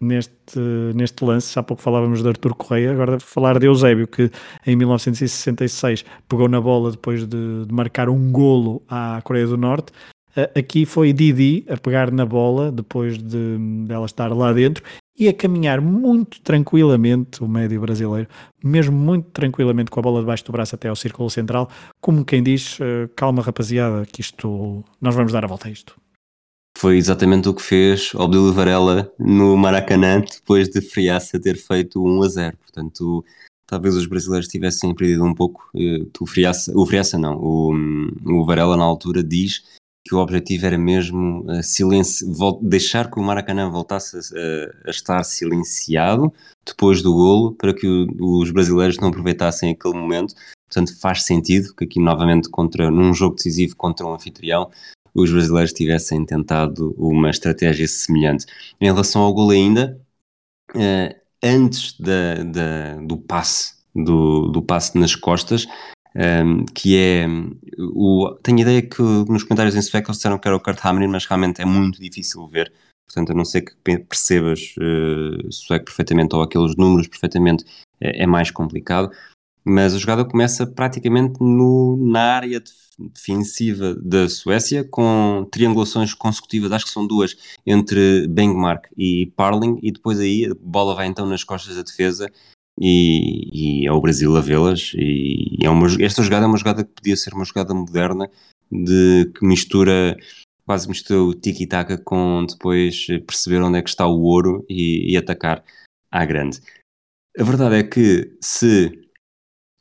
[0.00, 0.58] neste,
[0.96, 1.56] neste lance.
[1.56, 4.32] Há pouco falávamos de Artur Correia, agora falar de Eusébio, que
[4.66, 9.92] em 1966 pegou na bola depois de, de marcar um golo à Coreia do Norte.
[10.54, 14.84] Aqui foi Didi a pegar na bola depois de, de ela estar lá dentro
[15.20, 18.26] e a caminhar muito tranquilamente, o médio brasileiro,
[18.64, 21.68] mesmo muito tranquilamente com a bola debaixo do braço até ao círculo central,
[22.00, 25.94] como quem diz, uh, calma rapaziada, que isto, nós vamos dar a volta a isto.
[26.78, 32.22] Foi exatamente o que fez Obdilo Varela no Maracanã, depois de Friaça ter feito 1
[32.22, 32.56] a 0.
[32.56, 33.24] Portanto,
[33.66, 35.68] talvez os brasileiros tivessem perdido um pouco.
[35.76, 37.74] Eh, o Friaça, o Friaça não, o,
[38.24, 39.62] o Varela na altura diz
[40.04, 42.24] que o objetivo era mesmo uh, silenci
[42.62, 46.32] deixar que o Maracanã voltasse a, a, estar silenciado
[46.66, 50.34] depois do golo para que o, os brasileiros não aproveitassem aquele momento.
[50.68, 54.70] Portanto, faz sentido que aqui novamente contra num jogo decisivo contra um anfitrião
[55.14, 58.46] os brasileiros tivessem tentado uma estratégia semelhante.
[58.80, 60.00] Em relação ao golo ainda,
[60.74, 65.66] uh, antes da, da, do passe do, do passe nas costas,
[66.14, 67.26] um, que é
[67.78, 71.26] o, tenho ideia que nos comentários em sueco disseram que era o Kurt Hamrin, mas
[71.26, 72.72] realmente é muito difícil ver.
[73.06, 73.74] Portanto, a não ser que
[74.08, 77.64] percebas uh, sueco perfeitamente ou aqueles números perfeitamente,
[78.00, 79.10] é, é mais complicado
[79.64, 82.62] mas a jogada começa praticamente no, na área
[82.98, 89.92] defensiva da Suécia, com triangulações consecutivas, acho que são duas, entre Bengmark e Parling, e
[89.92, 92.30] depois aí a bola vai então nas costas da defesa
[92.80, 94.92] e, e é o Brasil a vê-las.
[94.96, 98.30] E é uma, esta jogada é uma jogada que podia ser uma jogada moderna,
[98.72, 100.16] de que mistura
[100.64, 105.16] quase mistura o tiki-taka com depois perceber onde é que está o ouro e, e
[105.16, 105.64] atacar
[106.10, 106.60] à grande.
[107.38, 109.10] A verdade é que se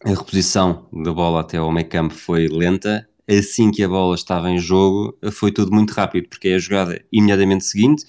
[0.03, 3.07] a reposição da bola até ao meio campo foi lenta.
[3.29, 6.99] Assim que a bola estava em jogo, foi tudo muito rápido, porque é a jogada
[7.11, 8.05] imediatamente seguinte,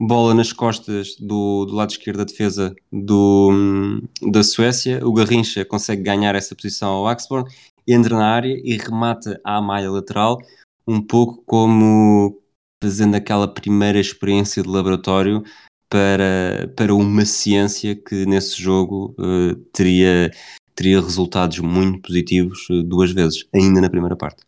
[0.00, 6.02] bola nas costas do, do lado esquerdo da defesa do, da Suécia, o Garrincha consegue
[6.02, 7.48] ganhar essa posição ao Axborn,
[7.86, 10.38] entra na área e remata à malha lateral,
[10.86, 12.40] um pouco como
[12.82, 15.42] fazendo aquela primeira experiência de laboratório
[15.88, 20.30] para, para uma ciência que nesse jogo uh, teria
[20.74, 24.42] teria resultados muito positivos eh, duas vezes, ainda na primeira parte.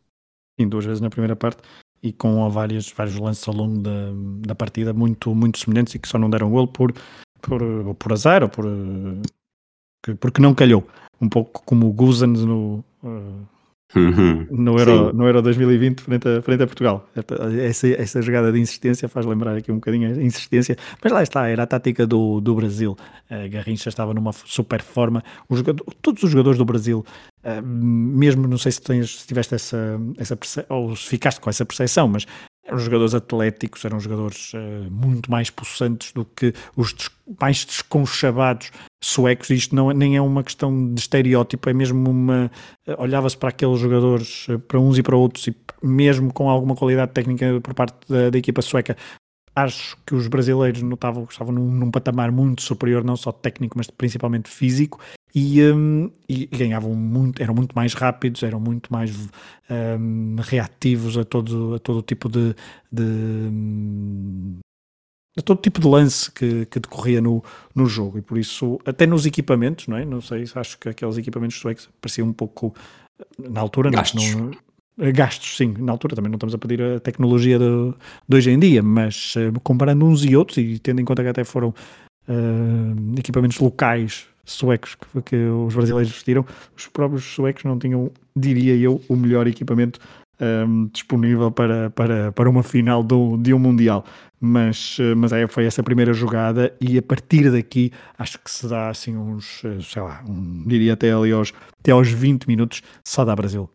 [0.61, 1.63] Sim, duas vezes na primeira parte
[2.07, 4.13] e com vários, vários lances ao longo da,
[4.47, 6.95] da partida muito, muito semelhantes e que só não deram gol por,
[7.43, 7.61] por,
[7.99, 10.87] por azar ou por, eh, porque não calhou.
[11.21, 13.47] Um pouco como o Guzans no, uh,
[13.95, 14.47] Uhum.
[14.51, 17.09] No, Euro, no Euro 2020 frente a, frente a Portugal.
[17.61, 21.49] Essa, essa jogada de insistência faz lembrar aqui um bocadinho a insistência, mas lá está,
[21.49, 22.97] era a tática do, do Brasil.
[23.31, 25.23] A Garrincha estava numa super forma.
[25.49, 27.05] Os jogador, todos os jogadores do Brasil,
[27.45, 31.65] uh, mesmo não sei se, tens, se tiveste essa, essa ou se ficaste com essa
[31.65, 32.27] percepção, mas
[32.67, 38.71] eram jogadores atléticos, eram jogadores uh, muito mais possantes do que os des mais desconchabados
[39.03, 39.51] suecos.
[39.51, 42.51] Isto não, é, nem é uma questão de estereótipo, é mesmo uma.
[42.87, 46.75] Uh, Olhava-se para aqueles jogadores, uh, para uns e para outros, e mesmo com alguma
[46.75, 48.97] qualidade técnica por parte da, da equipa sueca,
[49.55, 53.89] acho que os brasileiros notavam estavam num, num, patamar muito superior, não só técnico, mas
[53.89, 55.01] principalmente físico,
[55.39, 59.15] e, um, e, ganhavam muito, eram muito mais rápidos, eram muito mais
[59.69, 62.55] um, reativos a todo, a todo tipo de,
[62.91, 63.51] de
[65.39, 67.45] a todo tipo de lance que, que decorria no,
[67.75, 70.07] no jogo, e por isso, até nos equipamentos, não é?
[70.07, 72.75] Não sei, acho que aqueles equipamentos suecos pareciam um pouco
[73.39, 74.35] na altura, gastos.
[74.35, 74.53] Não,
[75.13, 77.95] gastos, sim, na altura também não estamos a pedir a tecnologia de,
[78.27, 81.29] de hoje em dia, mas uh, comparando uns e outros, e tendo em conta que
[81.29, 81.75] até foram
[82.27, 88.75] uh, equipamentos locais suecos que, que, os brasileiros vestiram, os próprios suecos não tinham, diria
[88.77, 90.01] eu, o melhor equipamento
[90.41, 94.05] um, disponível para, para, para uma final do, de um Mundial.
[94.39, 98.69] Mas, eh, mas é, foi essa primeira jogada e a partir daqui acho que se
[98.69, 102.83] dá assim uns, eh, sei lá, um, diria até ali aos, até aos 20 minutos,
[103.03, 103.69] só dá Brasil.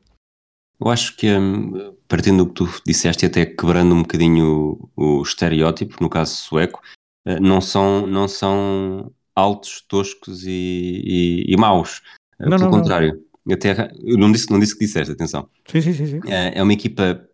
[0.80, 5.20] Eu acho que, hum, partindo do que tu disseste e até quebrando um bocadinho o,
[5.20, 6.80] o estereótipo, no caso sueco,
[7.26, 12.02] eh, não são, não são altos, toscos e, e, e maus.
[12.40, 13.22] Não, Pelo não, contrário.
[13.46, 13.56] Não.
[13.56, 15.50] Até, eu não disse, não disse que disseste, atenção.
[15.68, 16.06] Sim, sim, sim.
[16.06, 16.20] sim.
[16.28, 17.28] É, é uma equipa,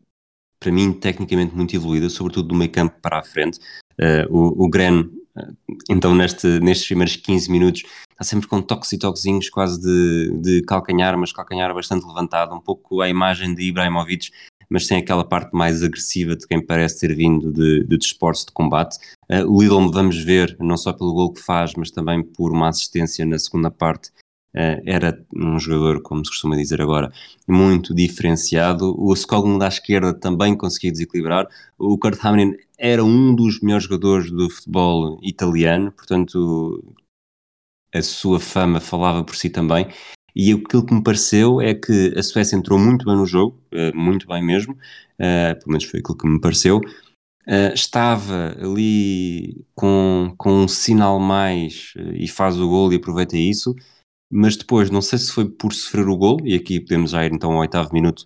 [0.59, 3.59] para mim, tecnicamente muito evoluída, sobretudo do meio campo para a frente.
[3.99, 5.09] Uh, o, o Gren,
[5.89, 10.61] então, neste, nestes primeiros 15 minutos, está sempre com toques e toquezinhos quase de, de
[10.63, 14.31] calcanhar, mas calcanhar bastante levantado, um pouco a imagem de Ibrahimovic
[14.69, 18.51] mas tem aquela parte mais agressiva de quem parece ter vindo de, de desportos de
[18.51, 18.97] combate.
[19.29, 22.69] Uh, o Lidl vamos ver, não só pelo gol que faz, mas também por uma
[22.69, 24.09] assistência na segunda parte.
[24.55, 27.11] Uh, era um jogador, como se costuma dizer agora,
[27.47, 28.95] muito diferenciado.
[28.97, 31.47] O Skoglund à esquerda também conseguia desequilibrar.
[31.77, 36.95] O Kurt Hamrin era um dos melhores jogadores do futebol italiano, portanto
[37.93, 39.87] a sua fama falava por si também.
[40.39, 43.91] E aquilo que me pareceu é que a Suécia entrou muito bem no jogo, eh,
[43.93, 46.77] muito bem mesmo, uh, pelo menos foi aquilo que me pareceu.
[47.47, 53.75] Uh, estava ali com, com um sinal mais e faz o gol e aproveita isso,
[54.31, 57.33] mas depois, não sei se foi por sofrer o gol, e aqui podemos já ir
[57.33, 58.23] então ao oitavo minuto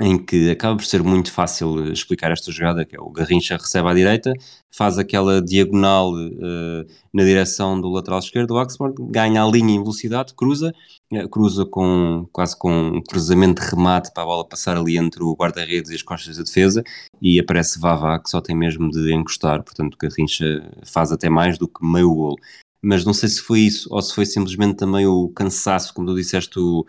[0.00, 3.88] em que acaba por ser muito fácil explicar esta jogada, que é o Garrincha recebe
[3.88, 4.32] à direita,
[4.70, 9.80] faz aquela diagonal uh, na direção do lateral esquerdo do Oxford, ganha a linha em
[9.80, 10.74] velocidade, cruza,
[11.12, 15.22] uh, cruza com quase com um cruzamento de remate para a bola passar ali entre
[15.22, 16.84] o guarda-redes e as costas da defesa,
[17.20, 21.66] e aparece Vavá que só tem mesmo de encostar, portanto Garrincha faz até mais do
[21.66, 22.36] que meio gol.
[22.82, 26.14] Mas não sei se foi isso, ou se foi simplesmente também o cansaço, como tu
[26.14, 26.84] disseste, o,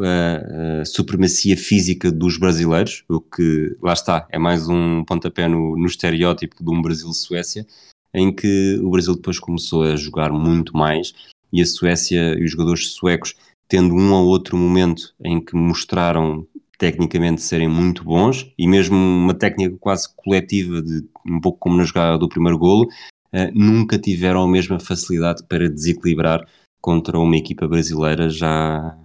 [0.00, 5.86] a, supremacia física dos brasileiros, o que, lá está, é mais um pontapé no, no
[5.86, 7.66] estereótipo de um Brasil-Suécia,
[8.14, 11.14] em que o Brasil depois começou a jogar muito mais
[11.52, 13.34] e a Suécia e os jogadores suecos
[13.68, 16.46] tendo um ou outro momento em que mostraram
[16.78, 21.84] tecnicamente serem muito bons e mesmo uma técnica quase coletiva de um pouco como na
[21.84, 26.46] jogada do primeiro golo uh, nunca tiveram a mesma facilidade para desequilibrar
[26.80, 28.96] contra uma equipa brasileira já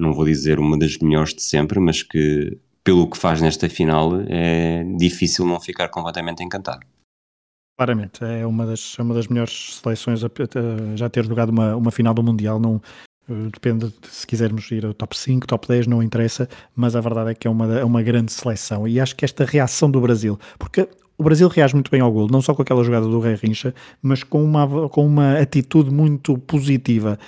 [0.00, 4.12] não vou dizer uma das melhores de sempre mas que pelo que faz nesta final
[4.28, 6.86] é difícil não ficar completamente encantado
[7.80, 11.74] Claramente, é uma das, é uma das melhores seleções a, a, já ter jogado uma,
[11.74, 12.60] uma final do Mundial.
[12.60, 12.78] Não,
[13.26, 17.00] eh, depende de, se quisermos ir ao top 5, top 10, não interessa, mas a
[17.00, 18.86] verdade é que é uma, é uma grande seleção.
[18.86, 20.86] E acho que esta reação do Brasil, porque
[21.16, 23.74] o Brasil reage muito bem ao gol, não só com aquela jogada do Rei Rincha,
[24.02, 27.18] mas com uma, com uma atitude muito positiva.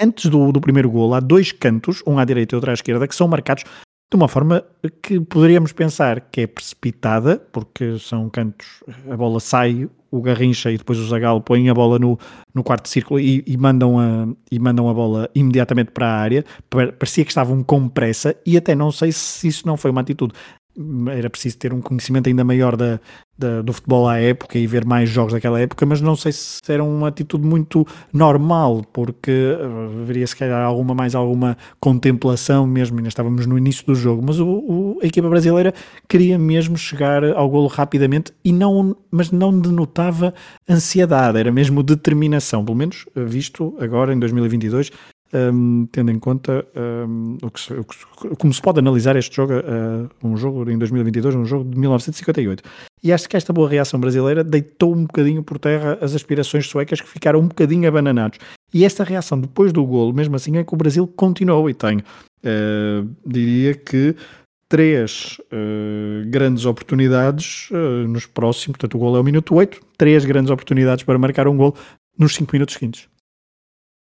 [0.00, 3.08] Antes do, do primeiro gol, há dois cantos, um à direita e outro à esquerda,
[3.08, 4.62] que são marcados de uma forma
[5.02, 10.76] que poderíamos pensar que é precipitada, porque são cantos, a bola sai, o Garrincha e
[10.76, 12.18] depois o Zagal põem a bola no,
[12.54, 16.44] no quarto círculo e, e, mandam a, e mandam a bola imediatamente para a área.
[16.68, 20.34] Parecia que estavam com pressa e até não sei se isso não foi uma atitude
[21.10, 22.98] era preciso ter um conhecimento ainda maior da,
[23.36, 26.60] da, do futebol à época e ver mais jogos daquela época, mas não sei se
[26.68, 32.98] era uma atitude muito normal, porque uh, haveria se calhar alguma mais alguma contemplação mesmo,
[32.98, 35.74] ainda estávamos no início do jogo, mas o, o, a equipa brasileira
[36.08, 40.32] queria mesmo chegar ao golo rapidamente e não, mas não denotava
[40.68, 44.90] ansiedade, era mesmo determinação, pelo menos uh, visto agora em 2022
[45.32, 49.54] um, tendo em conta um, o, que o que, como se pode analisar este jogo,
[49.54, 52.62] uh, um jogo em 2022, um jogo de 1958.
[53.02, 57.00] E acho que esta boa reação brasileira deitou um bocadinho por terra as aspirações suecas
[57.00, 58.38] que ficaram um bocadinho abananados.
[58.72, 61.98] E esta reação depois do golo, mesmo assim, é que o Brasil continuou e tem,
[61.98, 64.14] uh, diria que
[64.68, 67.68] três uh, grandes oportunidades
[68.08, 71.56] nos próximos, portanto o gol é o minuto 8, três grandes oportunidades para marcar um
[71.56, 71.74] gol
[72.18, 73.11] nos 5 minutos seguintes.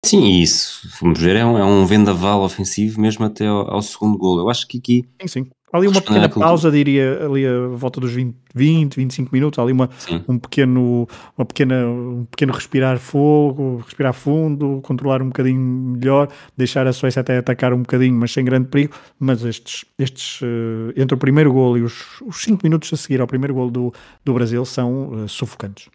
[0.04, 4.16] Sim, isso, vamos ver, é um, é um vendaval ofensivo mesmo até ao, ao segundo
[4.16, 4.38] gol.
[4.38, 5.04] Eu acho que aqui.
[5.20, 5.50] Sim, sim.
[5.72, 9.90] Ali uma pequena pausa, diria, ali a volta dos 20, 20 25 minutos, ali uma,
[10.28, 16.86] um, pequeno, uma pequena, um pequeno respirar fogo, respirar fundo, controlar um bocadinho melhor, deixar
[16.86, 18.94] a Suécia até atacar um bocadinho, mas sem grande perigo.
[19.18, 23.20] Mas estes, estes uh, entre o primeiro gol e os, os 5 minutos a seguir
[23.20, 23.92] ao primeiro gol do,
[24.24, 25.88] do Brasil são uh, sufocantes.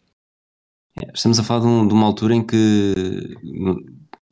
[1.00, 2.94] É, estamos a falar de, um, de, uma altura em que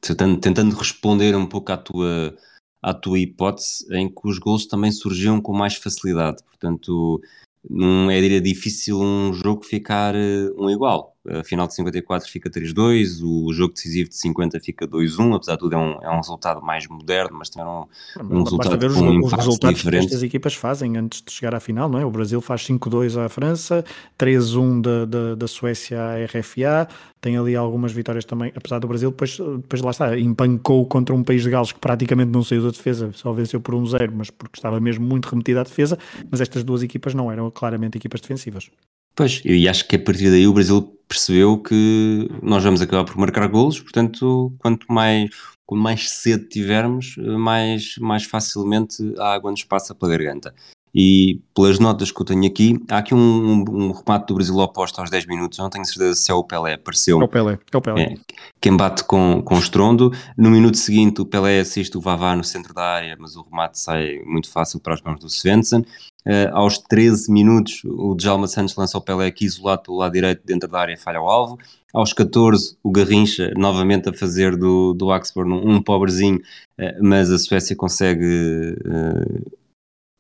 [0.02, 2.36] tentando, tentando responder um pouco à tua,
[2.82, 6.44] à tua hipótese, em que os gols também surgiam com mais facilidade.
[6.44, 7.22] Portanto,
[7.70, 11.16] não é difícil um jogo ficar uh, um igual.
[11.28, 15.60] A final de 54 fica 3-2, o jogo decisivo de 50 fica 2-1, apesar de
[15.60, 18.94] tudo é um, é um resultado mais moderno, mas também é um, um resultado ver
[18.94, 20.02] com um os resultados diferente.
[20.02, 22.06] que estas equipas fazem antes de chegar à final, não é?
[22.06, 23.84] O Brasil faz 5-2 à França,
[24.18, 26.88] 3-1 da, da, da Suécia à RFA,
[27.20, 31.22] tem ali algumas vitórias também, apesar do Brasil, depois, depois lá está, empancou contra um
[31.22, 34.58] país de Gales que praticamente não saiu da defesa, só venceu por 1-0, mas porque
[34.58, 35.98] estava mesmo muito remetido à defesa,
[36.32, 38.72] mas estas duas equipas não eram claramente equipas defensivas.
[39.20, 43.18] Pois, e acho que a partir daí o Brasil percebeu que nós vamos acabar por
[43.18, 45.30] marcar golos, portanto, quanto mais,
[45.66, 50.56] quanto mais cedo tivermos, mais, mais facilmente a água nos passa pela garganta.
[50.94, 54.56] E pelas notas que eu tenho aqui, há aqui um, um, um remate do Brasil
[54.58, 55.58] oposto aos 10 minutos.
[55.58, 57.22] Eu não tenho certeza se é o Pelé, apareceu.
[57.22, 58.04] É o Pelé, é o Pelé.
[58.04, 58.16] É,
[58.60, 60.12] quem bate com, com estrondo.
[60.36, 63.80] No minuto seguinte, o Pelé assiste o Vavá no centro da área, mas o remate
[63.80, 65.84] sai muito fácil para as mãos do Svensson.
[66.26, 70.42] Uh, aos 13 minutos, o Djalma Santos lança o Pelé aqui isolado pelo lado direito,
[70.46, 71.58] dentro da área, falha o alvo.
[71.94, 77.32] Aos 14, o Garrincha, novamente a fazer do, do Axford um, um pobrezinho, uh, mas
[77.32, 79.59] a Suécia consegue uh,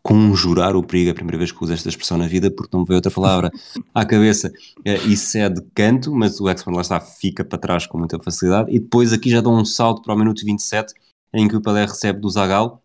[0.01, 2.81] conjurar o perigo, é a primeira vez que uso esta expressão na vida, porque não
[2.81, 3.51] me veio outra palavra
[3.93, 4.51] à cabeça,
[4.85, 8.69] e cede canto, mas o Axford lá está, fica para trás com muita facilidade.
[8.71, 10.93] E depois aqui já dá um salto para o minuto 27,
[11.33, 12.81] em que o Pelé recebe do Zagal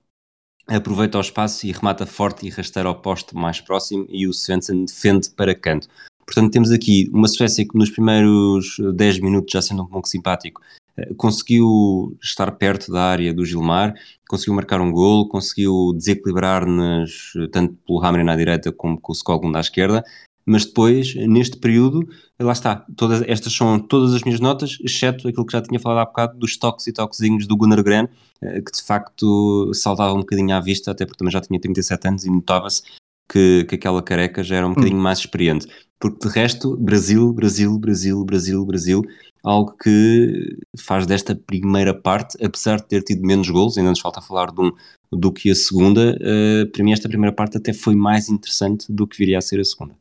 [0.67, 4.85] aproveita o espaço e remata forte e rasteira ao poste mais próximo e o Svensson
[4.85, 5.89] defende para canto.
[6.27, 10.63] Portanto, temos aqui uma Suécia que nos primeiros 10 minutos, já sendo um pouco simpático,
[10.63, 10.84] eh,
[11.17, 13.95] conseguiu estar perto da área do Gilmar,
[14.29, 19.57] conseguiu marcar um gol, conseguiu desequilibrar-nos tanto pelo Hammer na direita como com o Skoglund
[19.57, 20.05] à esquerda,
[20.47, 22.07] mas depois, neste período,
[22.39, 26.03] lá está, todas, estas são todas as minhas notas, exceto aquilo que já tinha falado
[26.03, 28.07] há bocado dos toques e toquezinhos do Gunnar Gren,
[28.43, 32.09] eh, que de facto saltava um bocadinho à vista, até porque também já tinha 37
[32.09, 32.83] anos e notava-se
[33.29, 34.75] que, que aquela careca já era um hum.
[34.75, 35.67] bocadinho mais experiente.
[35.99, 39.03] Porque de resto, Brasil, Brasil, Brasil, Brasil, Brasil,
[39.45, 44.23] algo que faz desta primeira parte, apesar de ter tido menos gols, ainda nos falta
[44.23, 44.73] falar de um,
[45.13, 49.07] do que a segunda, uh, para mim esta primeira parte até foi mais interessante do
[49.07, 49.95] que viria a ser a segunda.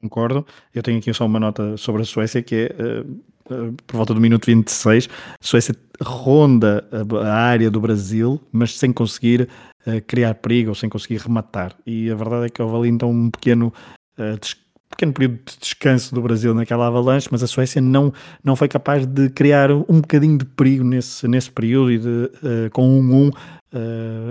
[0.00, 0.46] Concordo.
[0.72, 3.00] Eu tenho aqui só uma nota sobre a Suécia que é
[3.52, 5.08] uh, por volta do minuto 26.
[5.08, 6.88] A Suécia ronda
[7.24, 9.48] a, área do Brasil, mas sem conseguir
[10.08, 11.76] criar perigo ou sem conseguir rematar.
[11.86, 13.72] E a verdade é que houve ali então um pequeno
[14.90, 18.12] pequeno período de descanso do Brasil naquela avalanche, mas a Suécia não,
[18.42, 22.70] não foi capaz de criar um bocadinho de perigo nesse, nesse período e de, uh,
[22.72, 23.32] com um 1 uh,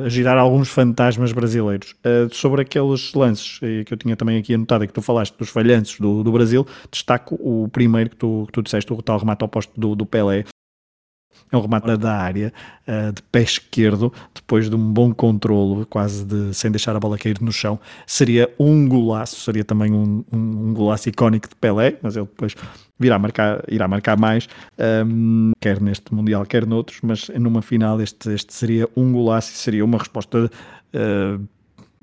[0.06, 1.96] a girar alguns fantasmas brasileiros.
[2.04, 5.50] Uh, sobre aqueles lances que eu tinha também aqui anotado e que tu falaste dos
[5.50, 9.44] falhanços do, do Brasil, destaco o primeiro que tu, que tu disseste, o tal remate
[9.44, 10.46] ao posto do, do Pelé,
[11.52, 12.54] é um remate da área
[12.88, 17.18] uh, de pé esquerdo, depois de um bom controlo, quase de, sem deixar a bola
[17.18, 17.80] cair no chão.
[18.06, 22.56] Seria um golaço, seria também um, um, um golaço icónico de Pelé, mas ele depois
[23.00, 24.48] virá marcar, irá marcar mais,
[25.06, 29.52] um, ehm, quer neste Mundial, quer noutros, mas numa final este, este seria um golaço
[29.52, 31.48] e seria uma resposta uh,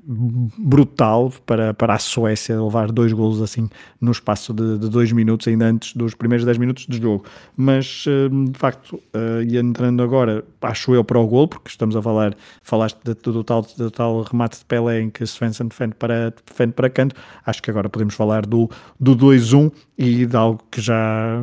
[0.05, 3.69] brutal para, para a Suécia levar dois golos assim
[4.01, 7.25] no espaço de, de dois minutos, ainda antes dos primeiros 10 minutos de jogo.
[7.55, 11.95] Mas hum, de facto, uh, e entrando agora, acho eu para o gol, porque estamos
[11.95, 15.95] a falar, falaste de, do, tal, do tal remate de Pelé em que Svensson defende
[15.95, 20.61] para, defende para canto, acho que agora podemos falar do, do 2-1 e de algo
[20.69, 21.41] que já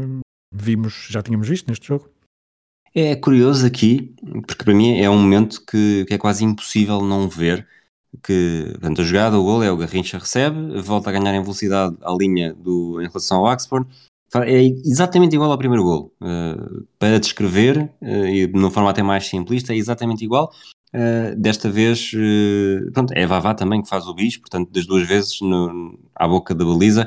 [0.53, 2.09] vimos, já tínhamos visto neste jogo.
[2.93, 4.13] É curioso aqui,
[4.47, 7.67] porque para mim é um momento que, que é quase impossível não ver
[8.23, 11.97] que, portanto, a jogada, o gol é o Garrincha recebe, volta a ganhar em velocidade
[12.03, 13.87] a linha do, em relação ao Oxford,
[14.39, 16.13] é exatamente igual ao primeiro gol.
[16.21, 20.53] Uh, para descrever, uh, e de uma forma até mais simplista, é exatamente igual.
[20.95, 22.11] Uh, desta vez,
[22.93, 26.55] pronto, é Vavá também que faz o bicho, portanto, das duas vezes no, à boca
[26.55, 27.07] da baliza,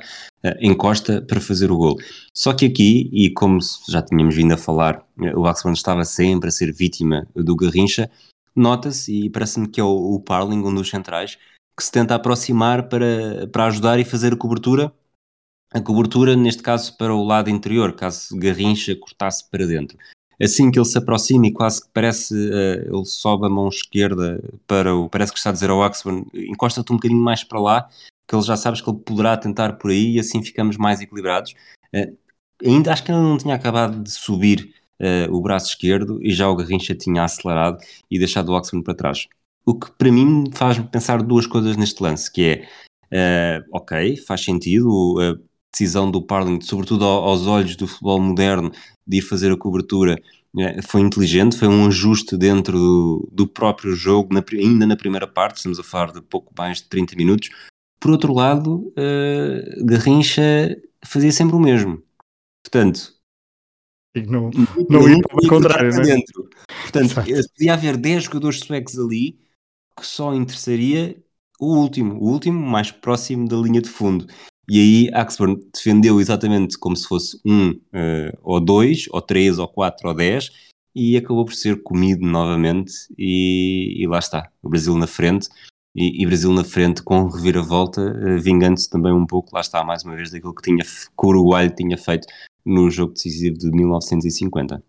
[0.59, 1.97] encosta para fazer o gol.
[2.33, 6.51] Só que aqui, e como já tínhamos vindo a falar, o Oxford estava sempre a
[6.51, 8.09] ser vítima do Garrincha,
[8.55, 11.37] nota-se, e parece-me que é o, o Parling, um dos centrais,
[11.77, 14.93] que se tenta aproximar para, para ajudar e fazer a cobertura.
[15.73, 19.97] A cobertura, neste caso, para o lado interior, caso Garrincha cortasse para dentro.
[20.41, 24.43] Assim que ele se aproxima e quase que parece, uh, ele sobe a mão esquerda
[24.67, 27.89] para o, parece que está a dizer ao Axman, encosta-te um bocadinho mais para lá,
[28.27, 31.53] que ele já sabes que ele poderá tentar por aí e assim ficamos mais equilibrados.
[31.93, 32.17] Uh,
[32.63, 34.73] ainda acho que ele não tinha acabado de subir
[35.29, 37.77] o braço esquerdo e já o Garrincha tinha acelerado
[38.09, 39.27] e deixado o Oxford para trás.
[39.65, 42.65] O que para mim faz pensar duas coisas neste lance, que
[43.11, 45.39] é, uh, ok, faz sentido a
[45.71, 48.71] decisão do Parling, sobretudo aos olhos do futebol moderno,
[49.07, 50.21] de ir fazer a cobertura,
[50.87, 55.57] foi inteligente, foi um ajuste dentro do, do próprio jogo, na, ainda na primeira parte,
[55.57, 57.49] estamos a falar de pouco mais de 30 minutos.
[57.99, 62.03] Por outro lado, uh, Garrincha fazia sempre o mesmo.
[62.61, 63.12] Portanto,
[64.21, 64.51] não,
[64.89, 66.01] não ir para o contrário, né?
[66.01, 66.49] dentro.
[66.81, 67.31] Portanto, Exato.
[67.31, 69.39] Eh, podia haver 10 jogadores suecos ali
[69.97, 71.15] que só interessaria
[71.59, 74.27] o último, o último mais próximo da linha de fundo.
[74.69, 79.67] E aí Axburn defendeu exatamente como se fosse um uh, ou dois, ou três, ou
[79.67, 80.51] quatro, ou dez,
[80.95, 82.93] e acabou por ser comido novamente.
[83.17, 85.49] E, e lá está, o Brasil na frente.
[85.95, 90.03] E, e Brasil na frente com reviravolta, uh, vingando-se também um pouco, lá está, mais
[90.03, 92.27] uma vez, daquilo que, tinha, que o Uruguai tinha feito
[92.65, 94.83] no jogo decisivo de 1950.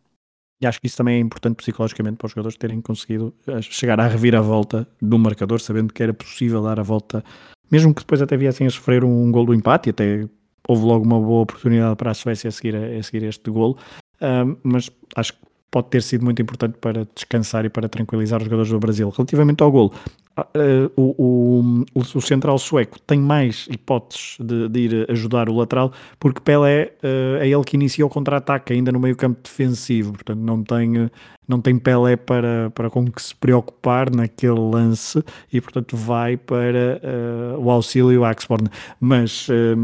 [0.60, 4.00] E acho que isso também é importante psicologicamente para os jogadores terem conseguido eh, chegar
[4.00, 7.24] à reviravolta do marcador, sabendo que era possível dar a volta,
[7.70, 10.28] mesmo que depois até viessem a sofrer um, gol do empate, e até
[10.66, 13.76] houve logo uma boa oportunidade para a Suécia a seguir, a, a seguir este gol,
[14.62, 18.70] mas acho que pode ter sido muito importante para descansar e para tranquilizar os jogadores
[18.70, 19.10] do Brasil.
[19.10, 19.92] Relativamente ao gol,
[20.36, 21.33] Uh, o, o,
[21.94, 27.36] o, central sueco tem mais hipóteses de, de, ir ajudar o lateral, porque Pelé uh,
[27.40, 31.10] é ele que inicia o contra-ataque ainda no meio campo defensivo, portanto não tem,
[31.46, 35.22] não tem Pelé para, para com que se preocupar naquele lance
[35.52, 38.68] e portanto vai para uh, o auxílio Axborn.
[39.00, 39.74] Mas eh,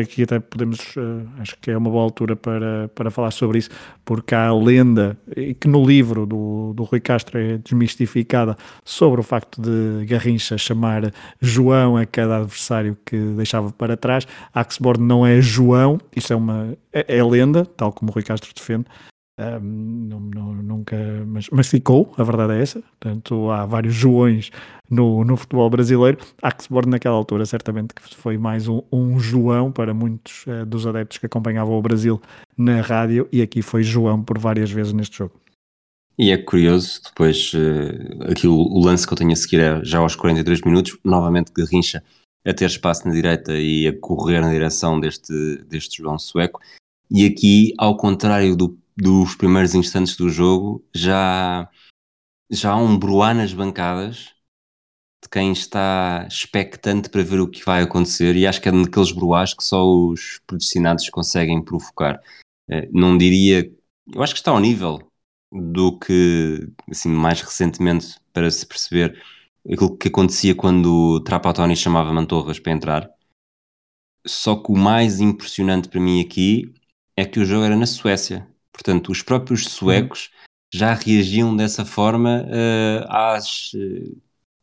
[0.00, 3.70] aqui até podemos, uh, acho que é uma boa altura para, para falar sobre isso,
[4.04, 9.20] porque há a lenda, e que no livro do, do Rui Castro é desmistificada, sobre
[9.20, 14.26] o facto de Garrincha chamar João a cada adversário que deixava para trás.
[14.54, 18.50] Axborn não é João, isto é uma é, é lenda, tal como o Rui Castro
[18.54, 18.86] defende,
[19.40, 22.82] um, não, não, nunca, mas, mas, ficou, a verdade é essa.
[23.00, 24.50] Portanto, há vários Joões
[24.90, 26.18] no, no futebol brasileiro.
[26.42, 31.18] Axborn, naquela altura, certamente que foi mais um, um João para muitos uh, dos adeptos
[31.18, 32.20] que acompanhavam o Brasil
[32.56, 35.40] na rádio, e aqui foi João por várias vezes neste jogo.
[36.18, 39.82] E é curioso, depois, uh, aqui o, o, lance que eu tenho a seguir é
[39.82, 42.02] já aos 43 minutos, novamente Garrincha
[42.44, 45.32] a ter espaço na direita e a correr na direção deste,
[45.68, 46.60] deste João sueco.
[47.10, 51.68] E aqui, ao contrário do dos primeiros instantes do jogo, já,
[52.50, 54.34] já há um bruá nas bancadas
[55.22, 59.12] de quem está expectante para ver o que vai acontecer e acho que é daqueles
[59.12, 62.20] broás que só os predestinados conseguem provocar.
[62.68, 63.70] Uh, não diria,
[64.12, 65.10] eu acho que está ao nível
[65.52, 69.20] do que, assim, mais recentemente, para se perceber
[69.66, 73.10] aquilo que acontecia quando o Trapattoni chamava Mantorras para entrar.
[74.26, 76.72] Só que o mais impressionante para mim aqui
[77.16, 78.48] é que o jogo era na Suécia.
[78.72, 80.30] Portanto, os próprios suecos
[80.72, 83.72] já reagiam dessa forma uh, às.
[83.74, 84.16] Uh,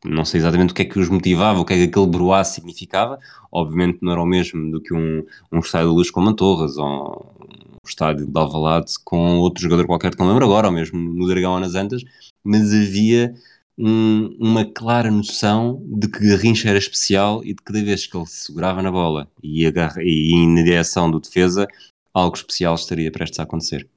[0.04, 2.44] não sei exatamente o que é que os motivava, o que é que aquele broá
[2.44, 3.18] significava.
[3.50, 7.34] Obviamente não era o mesmo do que um, um estádio de luz com Mantorras ou
[7.42, 11.26] um estádio de Alvalade com outro jogador qualquer que não lembro agora, ou mesmo no
[11.26, 12.02] Dragão ou nas Antas,
[12.44, 13.34] mas havia
[13.76, 18.16] um, uma clara noção de que Garrincha era especial e de que cada vez que
[18.16, 21.66] ele se segurava na bola e, agarra, e ia na direção do defesa,
[22.12, 23.88] algo especial estaria prestes a acontecer.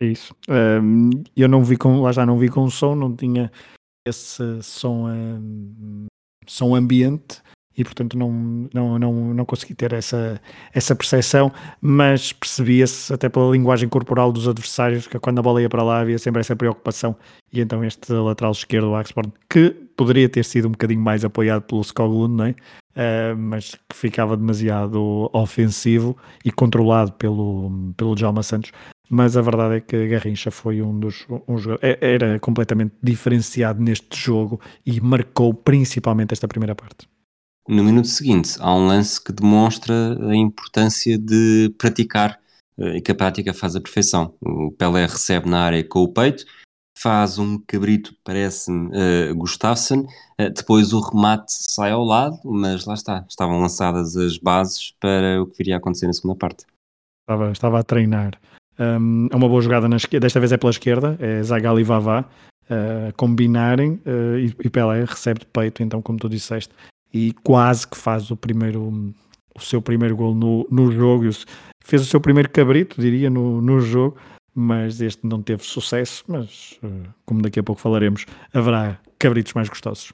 [0.00, 0.34] É isso.
[0.48, 3.50] Um, eu não vi com, lá já não vi com som, não tinha
[4.06, 6.06] esse som, um,
[6.46, 7.42] som ambiente
[7.76, 8.30] e portanto não,
[8.72, 10.40] não, não, não consegui ter essa,
[10.72, 15.68] essa percepção, mas percebia-se até pela linguagem corporal dos adversários que quando a bola ia
[15.68, 17.14] para lá havia sempre essa preocupação
[17.52, 21.62] e então este lateral esquerdo, o Axborn, que poderia ter sido um bocadinho mais apoiado
[21.62, 22.54] pelo Skoglund, não é?
[22.96, 28.72] Uh, mas que ficava demasiado ofensivo e controlado pelo, pelo Jalma Santos.
[29.08, 31.26] Mas a verdade é que Garrincha foi um dos.
[31.28, 37.08] Um, é, era completamente diferenciado neste jogo e marcou principalmente esta primeira parte.
[37.68, 42.38] No minuto seguinte, há um lance que demonstra a importância de praticar
[42.78, 44.34] eh, e que a prática faz a perfeição.
[44.40, 46.44] O Pelé recebe na área com o peito,
[46.96, 50.06] faz um cabrito, parece-me, uh, Gustafsson,
[50.40, 55.42] uh, depois o remate sai ao lado, mas lá está, estavam lançadas as bases para
[55.42, 56.64] o que viria a acontecer na segunda parte.
[57.22, 58.38] Estava, estava a treinar.
[58.78, 62.24] Um, é uma boa jogada na desta vez é pela esquerda, é Zagal e Vavá
[62.70, 66.74] uh, combinarem uh, e, e Pelé recebe de peito, então como tu disseste,
[67.12, 69.14] e quase que faz o primeiro
[69.54, 71.24] o seu primeiro gol no, no jogo,
[71.82, 74.18] fez o seu primeiro cabrito, diria, no, no jogo,
[74.54, 79.70] mas este não teve sucesso, mas uh, como daqui a pouco falaremos, haverá cabritos mais
[79.70, 80.12] gostosos.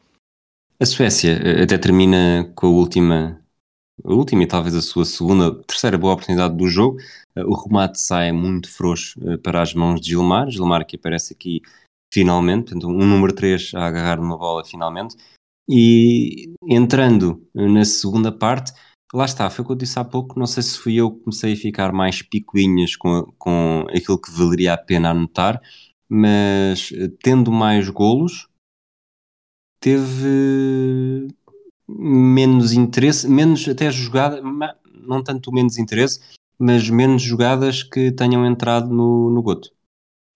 [0.79, 3.42] A Suécia até termina com a última
[4.05, 6.99] a última e talvez a sua segunda, terceira boa oportunidade do jogo.
[7.37, 10.51] Uh, o remate sai muito frouxo uh, para as mãos de Gilmar.
[10.51, 11.63] Gilmar que aparece aqui
[12.13, 15.17] finalmente, portanto, um número 3 a agarrar numa bola finalmente.
[15.69, 18.73] E entrando na segunda parte,
[19.15, 20.39] lá está, foi o que eu disse há pouco.
[20.39, 24.31] Não sei se fui eu que comecei a ficar mais picuinhas com, com aquilo que
[24.31, 25.61] valeria a pena anotar,
[26.09, 28.49] mas uh, tendo mais golos,
[29.81, 31.29] teve
[31.99, 34.41] menos interesse, menos até jogada,
[35.07, 36.21] não tanto menos interesse,
[36.59, 39.71] mas menos jogadas que tenham entrado no, no Goto.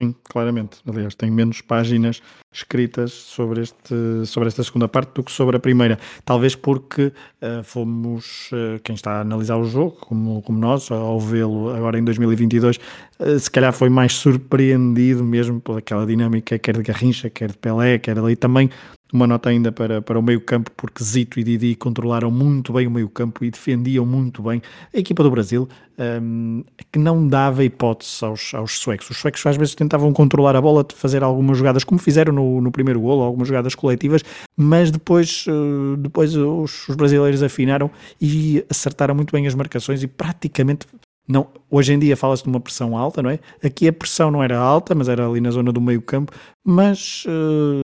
[0.03, 0.77] Sim, claramente.
[0.87, 2.21] Aliás, tem menos páginas
[2.53, 5.99] escritas sobre, este, sobre esta segunda parte do que sobre a primeira.
[6.23, 11.19] Talvez porque uh, fomos, uh, quem está a analisar o jogo, como, como nós, ao
[11.19, 16.83] vê-lo agora em 2022, uh, se calhar foi mais surpreendido mesmo pelaquela dinâmica, quer de
[16.83, 18.69] Garrincha, quer de Pelé, quer ali também
[19.13, 22.91] uma nota ainda para, para o meio-campo, porque Zito e Didi controlaram muito bem o
[22.91, 24.61] meio-campo e defendiam muito bem
[24.93, 25.69] a equipa do Brasil,
[26.23, 29.09] um, que não dava hipótese aos, aos suecos.
[29.11, 32.73] Os suecos às vezes tentavam controlar a bola, fazer algumas jogadas, como fizeram no, no
[32.73, 34.23] primeiro golo, algumas jogadas coletivas,
[34.57, 37.91] mas depois, uh, depois os, os brasileiros afinaram
[38.21, 40.87] e acertaram muito bem as marcações e praticamente
[41.29, 43.41] não, hoje em dia fala-se de uma pressão alta, não é?
[43.63, 46.33] Aqui a pressão não era alta, mas era ali na zona do meio campo,
[46.65, 47.81] mas uh,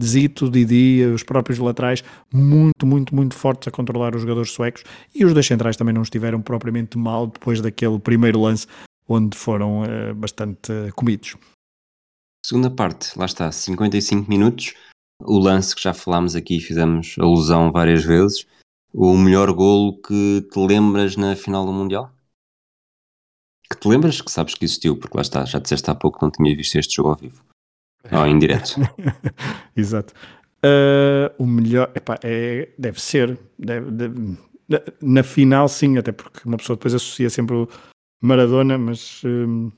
[0.00, 4.84] Zito, Didi, os próprios laterais, muito, muito, muito fortes a controlar os jogadores suecos
[5.14, 8.66] e os dois centrais também não estiveram propriamente mal depois daquele primeiro lance
[9.08, 11.36] onde foram uh, bastante uh, comidos.
[12.44, 14.74] Segunda parte, lá está, 55 minutos.
[15.20, 18.46] O lance que já falámos aqui, fizemos alusão várias vezes.
[18.92, 22.12] O melhor golo que te lembras na final do Mundial?
[23.70, 26.24] Que te lembras que sabes que existiu, porque lá está, já disseste há pouco que
[26.24, 27.51] não tinha visto este jogo ao vivo.
[28.10, 28.76] Ou em direto.
[29.76, 30.12] Exato.
[30.64, 33.38] Uh, o melhor, epá, é, deve ser.
[33.58, 34.38] Deve, deve,
[35.00, 37.68] na final, sim, até porque uma pessoa depois associa sempre o
[38.20, 39.22] Maradona, mas.
[39.24, 39.72] Uh,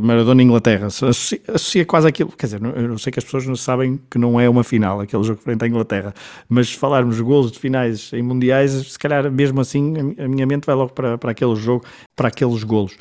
[0.00, 2.32] Maradona Inglaterra associa, associa, quase aquilo.
[2.32, 5.22] Quer dizer, eu sei que as pessoas não sabem que não é uma final, aquele
[5.22, 6.14] jogo frente à Inglaterra,
[6.48, 10.64] mas falarmos de golos de finais em mundiais, se calhar mesmo assim a minha mente
[10.64, 11.84] vai logo para, para aquele jogo,
[12.16, 12.96] para aqueles golos.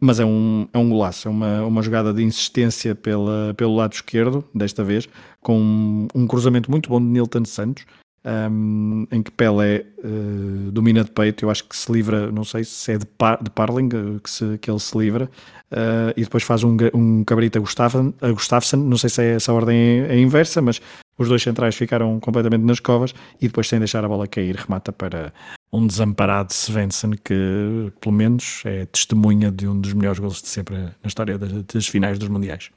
[0.00, 3.94] Mas é um, é um golaço, é uma, uma jogada de insistência pela, pelo lado
[3.94, 5.08] esquerdo, desta vez,
[5.40, 7.84] com um, um cruzamento muito bom de Nilton Santos,
[8.24, 11.44] um, em que Pelé uh, domina de peito.
[11.44, 14.30] Eu acho que se livra, não sei se é de, par, de Parling uh, que,
[14.30, 15.30] se, que ele se livra,
[15.72, 18.76] uh, e depois faz um, um cabrito a Gustafsson, a Gustafsson.
[18.76, 20.80] Não sei se é essa ordem é, é inversa, mas
[21.20, 24.90] os dois centrais ficaram completamente nas covas e depois, sem deixar a bola cair, remata
[24.90, 25.32] para
[25.72, 30.76] um desamparado Svensson que, pelo menos, é testemunha de um dos melhores gols de sempre
[30.76, 32.70] na história das, finais dos Mundiais.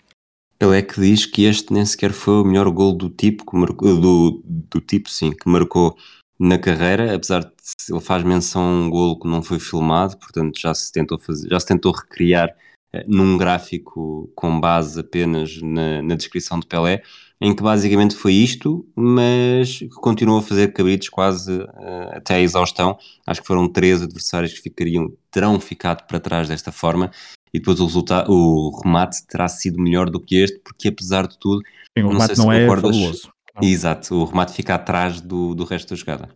[0.60, 3.58] Ele é que diz que este nem sequer foi o melhor gol do tipo que
[3.58, 5.98] marcou, do, do tipo, sim, que marcou
[6.40, 7.52] na carreira, apesar de
[7.90, 11.50] ele faz menção a um gol que não foi filmado, portanto já se tentou fazer,
[11.50, 12.50] já se tentou recriar
[12.94, 17.02] uh, num gráfico com base apenas na, na, descrição de Pelé,
[17.44, 21.68] em que basicamente foi isto, mas que continuou a fazer cabritos quase uh,
[22.14, 22.98] até à exaustão.
[23.28, 27.12] Acho que foram três adversários que ficariam, terão ficado para trás desta forma,
[27.54, 31.38] e depois o resultado, o remate terá sido melhor do que este, porque apesar de
[31.38, 31.62] tudo,
[31.98, 33.30] Sim, o remate não, não é concordas, fabuloso.
[33.62, 33.68] Não.
[33.68, 36.30] Exato, o remate fica atrás do, do resto da jogada.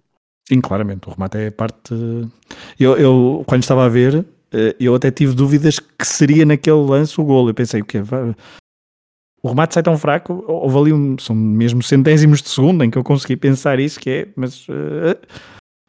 [0.45, 1.93] Sim, claramente, o remate é parte.
[2.78, 7.20] Eu, eu quando estava a ver, eh, eu até tive dúvidas que seria naquele lance
[7.20, 7.49] o golo.
[7.49, 8.01] Eu pensei, o quê?
[9.47, 12.97] O remate sai tão fraco, houve ali um, são mesmo centésimos de segundo em que
[12.97, 15.17] eu consegui pensar isso, que é, mas uh,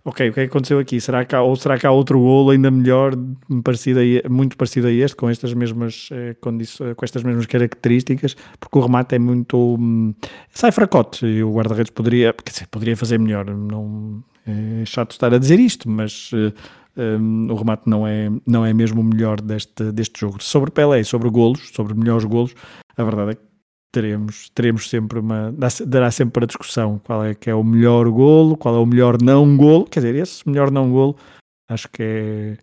[0.04, 1.00] ok, o que é que aconteceu aqui?
[1.00, 3.14] Será que há, ou será que há outro golo ainda melhor,
[3.64, 8.36] parecido a, muito parecido a este, com estas mesmas eh, condições, com estas mesmas características?
[8.60, 10.14] Porque o remate é muito hum,
[10.50, 13.44] sai fracote e o guarda-redes poderia, quer dizer, poderia fazer melhor.
[13.46, 16.54] Não é chato estar a dizer isto, mas uh,
[16.96, 20.40] um, o remate não é, não é mesmo o melhor deste, deste jogo.
[20.40, 22.54] Sobre Pelé, sobre golos, sobre melhores golos,
[22.96, 23.47] a verdade é que
[23.92, 25.54] teremos, teremos sempre uma.
[25.86, 29.20] dará sempre para discussão qual é que é o melhor golo, qual é o melhor
[29.22, 29.84] não golo.
[29.84, 31.16] Quer dizer, esse melhor não golo
[31.68, 32.56] acho que é,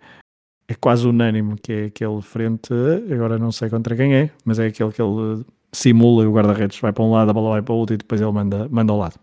[0.67, 2.73] é quase unânime, que é aquele frente,
[3.11, 6.80] agora não sei contra quem é, mas é aquele que ele simula e o guarda-redes
[6.80, 8.91] vai para um lado, a bola vai para o outro e depois ele manda, manda
[8.91, 9.19] ao lado.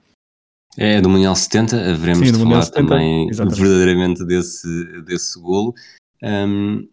[0.78, 3.61] É do Mundial 70, haveremos Sim, de falar 70, também exatamente.
[3.61, 5.74] verdadeiramente desse, desse golo.
[6.22, 6.88] Um,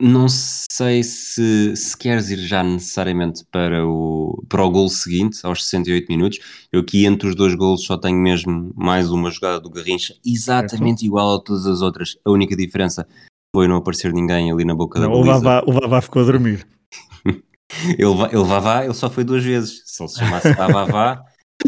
[0.00, 5.64] não sei se, se queres ir já necessariamente para o, para o gol seguinte, aos
[5.64, 6.38] 68 minutos.
[6.72, 11.04] Eu aqui entre os dois golos só tenho mesmo mais uma jogada do Garrincha, exatamente
[11.04, 12.16] igual a todas as outras.
[12.24, 13.06] A única diferença
[13.54, 15.30] foi não aparecer ninguém ali na boca não, da baliza.
[15.30, 16.66] O Vavá, o Vavá ficou a dormir.
[17.26, 19.82] ele, ele Vavá, ele só foi duas vezes.
[19.84, 21.24] Se ele se chamasse Vavá,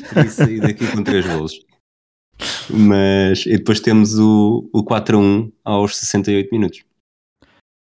[0.08, 1.52] teria saído daqui com três golos.
[2.70, 6.89] Mas e depois temos o, o 4 a 1 aos 68 minutos.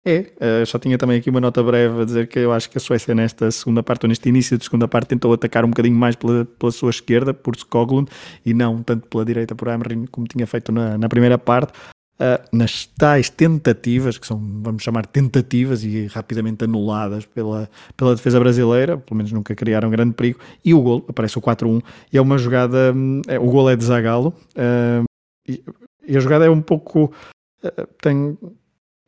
[0.08, 2.78] É, uh, só tinha também aqui uma nota breve a dizer que eu acho que
[2.78, 5.96] a Suécia nesta segunda parte, ou neste início de segunda parte, tentou atacar um bocadinho
[5.96, 8.10] mais pela, pela sua esquerda, por Skoglund,
[8.42, 11.74] e não tanto pela direita por Amrin, como tinha feito na, na primeira parte.
[12.18, 18.40] Uh, nas tais tentativas, que são, vamos chamar, tentativas e rapidamente anuladas pela, pela defesa
[18.40, 22.20] brasileira, pelo menos nunca criaram grande perigo, e o gol, aparece o 4-1, e é
[22.20, 22.94] uma jogada,
[23.28, 25.04] é, o gol é de Zagalo, uh,
[25.46, 25.62] e,
[26.08, 27.12] e, a jogada é um pouco,
[27.62, 28.36] uh, tem,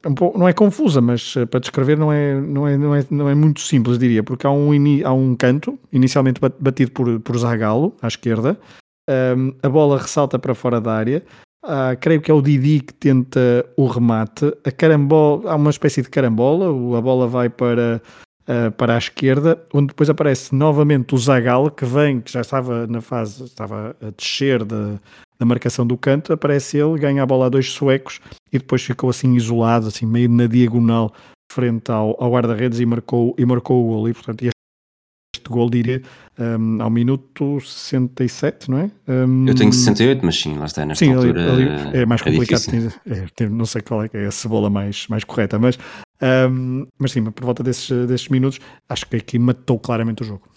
[0.06, 3.04] um pouco, não é confusa, mas uh, para descrever não é, não, é, não, é,
[3.10, 4.70] não é muito simples, diria, porque há um,
[5.04, 8.58] há um canto, inicialmente batido por, por Zagalo, à esquerda,
[9.36, 11.22] um, a bola ressalta para fora da área,
[11.64, 16.02] uh, creio que é o Didi que tenta o remate, a carambola, há uma espécie
[16.02, 18.00] de carambola, a bola vai para,
[18.48, 22.86] uh, para a esquerda, onde depois aparece novamente o Zagal, que vem, que já estava
[22.86, 24.98] na fase, estava a descer de,
[25.40, 28.20] na marcação do canto, aparece ele, ganha a bola a dois suecos
[28.52, 31.12] e depois ficou assim isolado, assim meio na diagonal,
[31.50, 34.08] frente ao, ao guarda-redes e marcou, e marcou o gol.
[34.08, 36.02] E portanto, este gol diria
[36.38, 38.90] um, ao minuto 67, não é?
[39.08, 41.52] Um, Eu tenho 68, mas sim, lá está, nesta sim, altura.
[41.52, 42.62] Ali, ali é mais é complicado,
[43.06, 45.78] é, não sei qual é, é a cebola mais, mais correta, mas,
[46.50, 50.49] um, mas sim, por volta desses, desses minutos, acho que aqui matou claramente o jogo.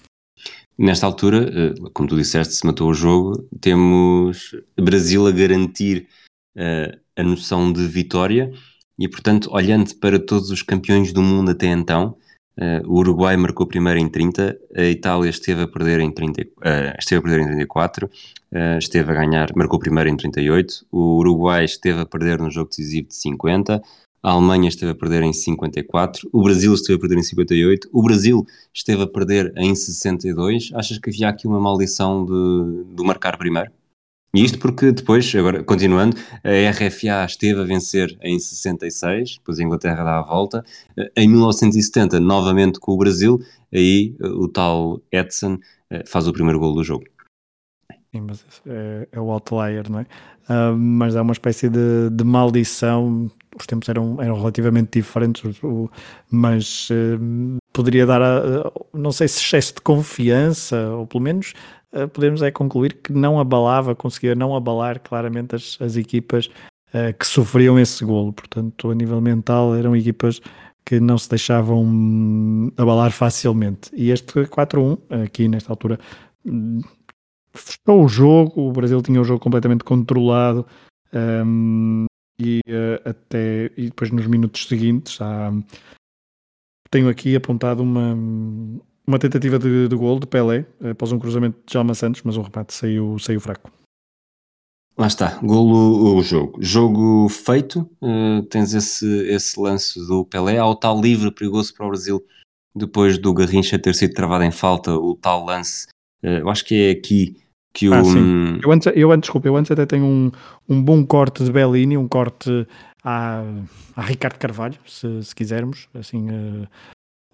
[0.77, 6.07] Nesta altura, eh, como tu disseste, se matou o jogo, temos Brasil a garantir
[6.57, 8.51] uh, a noção de vitória
[8.97, 12.17] e, portanto, olhando para todos os campeões do mundo até então,
[12.59, 16.45] uh, o Uruguai marcou primeiro em 30, a Itália esteve a perder em, 30, uh,
[16.97, 18.09] esteve a perder em 34,
[18.79, 23.09] esteve a ganhar, marcou primeiro em 38, o Uruguai esteve a perder no jogo decisivo
[23.09, 23.81] de 50,
[24.23, 28.01] a Alemanha esteve a perder em 54, o Brasil esteve a perder em 58, o
[28.01, 30.71] Brasil esteve a perder em 62.
[30.73, 33.69] Achas que havia aqui uma maldição de, de marcar primeiro?
[34.33, 39.63] E isto porque depois, agora continuando, a RFA esteve a vencer em 66, depois a
[39.63, 40.65] Inglaterra dá a volta.
[41.15, 43.39] Em 1970, novamente com o Brasil,
[43.71, 45.59] aí o tal Edson
[45.91, 47.03] eh, faz o primeiro gol do jogo.
[48.15, 50.05] Sim, mas é, é o outlier, não é?
[50.49, 55.43] Uh, mas é uma espécie de, de maldição os tempos eram, eram relativamente diferentes,
[56.29, 61.53] mas uh, poderia dar, a, não sei se excesso de confiança, ou pelo menos
[61.93, 66.47] uh, podemos é concluir que não abalava, conseguia não abalar claramente as, as equipas
[66.89, 68.33] uh, que sofriam esse golo.
[68.33, 70.41] Portanto, a nível mental, eram equipas
[70.85, 73.89] que não se deixavam hum, abalar facilmente.
[73.93, 75.97] E este 4-1, aqui nesta altura,
[77.53, 80.65] fechou o jogo, o Brasil tinha o jogo completamente controlado
[81.13, 82.05] um,
[82.39, 85.51] e uh, até e depois nos minutos seguintes há,
[86.89, 88.13] tenho aqui apontado uma,
[89.05, 92.41] uma tentativa de, de gol de Pelé após um cruzamento de Jalma Santos, mas o
[92.41, 93.71] remate saiu, saiu fraco.
[94.95, 96.61] Lá está, golo o jogo.
[96.61, 101.89] Jogo feito, uh, tens esse, esse lance do Pelé, ao tal livre perigoso para o
[101.89, 102.23] Brasil,
[102.75, 105.87] depois do Garrincha ter sido travado em falta, o tal lance,
[106.23, 107.42] uh, eu acho que é aqui
[107.73, 107.93] que o...
[107.93, 108.59] Ah, sim.
[108.63, 110.31] Eu antes, eu antes, desculpa, eu antes até tenho um,
[110.69, 112.67] um bom corte de Bellini, um corte
[113.03, 113.43] a,
[113.95, 116.67] a Ricardo Carvalho, se, se quisermos, assim, uh,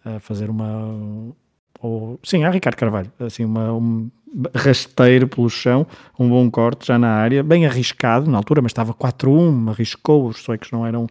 [0.06, 1.34] a fazer uma...
[1.82, 4.10] Ou, sim, a Ricardo Carvalho, assim, uma, um,
[4.56, 5.86] rasteiro pelo chão,
[6.18, 10.38] um bom corte já na área, bem arriscado na altura, mas estava 4-1, arriscou, os
[10.42, 11.08] suecos não eram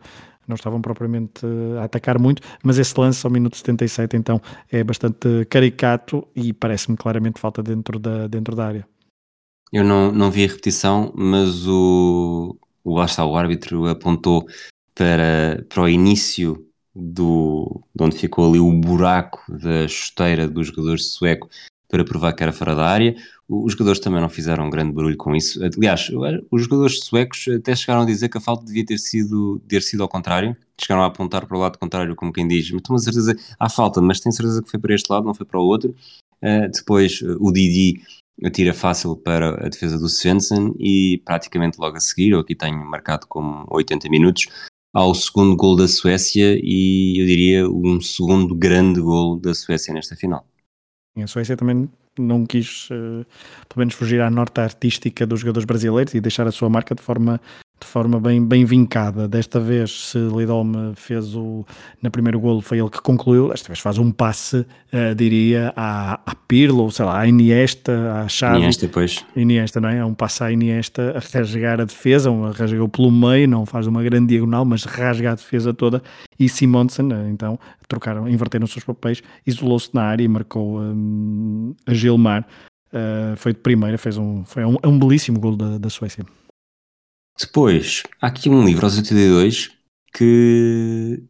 [0.46, 1.44] não estavam propriamente
[1.78, 4.40] a atacar muito, mas esse lance ao minuto 77 então
[4.72, 8.86] é bastante caricato e parece-me claramente falta dentro da, dentro da área.
[9.72, 14.46] Eu não, não vi a repetição, mas o, o, está, o árbitro apontou
[14.94, 20.98] para, para o início do, de onde ficou ali o buraco da chuteira do jogador
[20.98, 21.48] sueco
[21.88, 23.14] para provar que era fora da área.
[23.48, 25.58] Os jogadores também não fizeram um grande barulho com isso.
[25.64, 26.10] Aliás,
[26.50, 30.02] os jogadores suecos até chegaram a dizer que a falta devia ter sido, ter sido
[30.02, 30.54] ao contrário.
[30.78, 34.02] Chegaram a apontar para o lado contrário, como quem diz, mas tenho certeza, há falta,
[34.02, 35.94] mas tenho certeza que foi para este lado, não foi para o outro.
[36.42, 38.02] Uh, depois o Didi
[38.44, 42.84] atira fácil para a defesa do Svensson e praticamente logo a seguir, eu aqui tenho
[42.84, 44.46] marcado como 80 minutos,
[44.92, 50.16] ao segundo gol da Suécia e eu diria um segundo grande gol da Suécia nesta
[50.16, 50.46] final.
[51.16, 53.24] A Suécia também não quis, uh,
[53.68, 57.02] pelo menos, fugir à nota artística dos jogadores brasileiros e deixar a sua marca de
[57.02, 57.40] forma
[57.80, 59.28] de forma bem, bem vincada.
[59.28, 61.64] Desta vez, se Lidolme fez o.
[62.02, 66.14] Na primeiro golo foi ele que concluiu, desta vez faz um passe, uh, diria, à,
[66.26, 68.58] à Pirlo, sei lá, à Iniesta, à Xavi.
[68.58, 69.24] Iniesta, pois.
[69.36, 69.98] Iniesta, não é?
[69.98, 73.86] É um passe à Iniesta a rasgar a defesa, um, rasgou pelo meio, não faz
[73.86, 76.02] uma grande diagonal, mas rasga a defesa toda.
[76.38, 77.58] E Simonsen, eh, então,
[77.88, 82.46] trocaram, inverteram os seus papéis, isolou-se na área e marcou um, a Gilmar.
[82.92, 86.24] Uh, foi de primeira, fez um, foi um, um belíssimo gol da, da Suécia.
[87.40, 89.70] Depois, há aqui um livro aos 82
[90.12, 91.22] que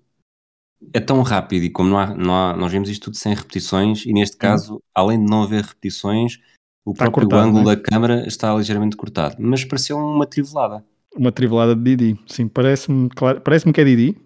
[0.93, 4.07] é tão rápido e como não há, não há, nós vemos isto tudo sem repetições
[4.07, 4.81] e neste caso, hum.
[4.95, 6.39] além de não haver repetições,
[6.85, 7.77] o está próprio cortado, ângulo é?
[7.77, 10.85] da câmara está ligeiramente cortado, mas pareceu uma trivelada.
[11.15, 14.17] Uma trivelada de Didi, sim, parece-me claro, parece que é Didi.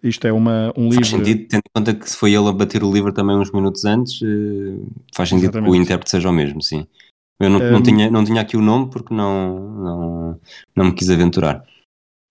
[0.00, 0.96] Isto é uma, um livro.
[1.04, 3.50] Faz sentido, tendo em conta que se foi ele a bater o livro também uns
[3.50, 4.78] minutos antes, eh,
[5.12, 5.72] faz sentido Exatamente.
[5.72, 6.86] que o intérprete seja o mesmo, sim.
[7.40, 10.40] Eu não, um, não, tinha, não tinha aqui o nome porque não, não,
[10.74, 11.64] não me quis aventurar.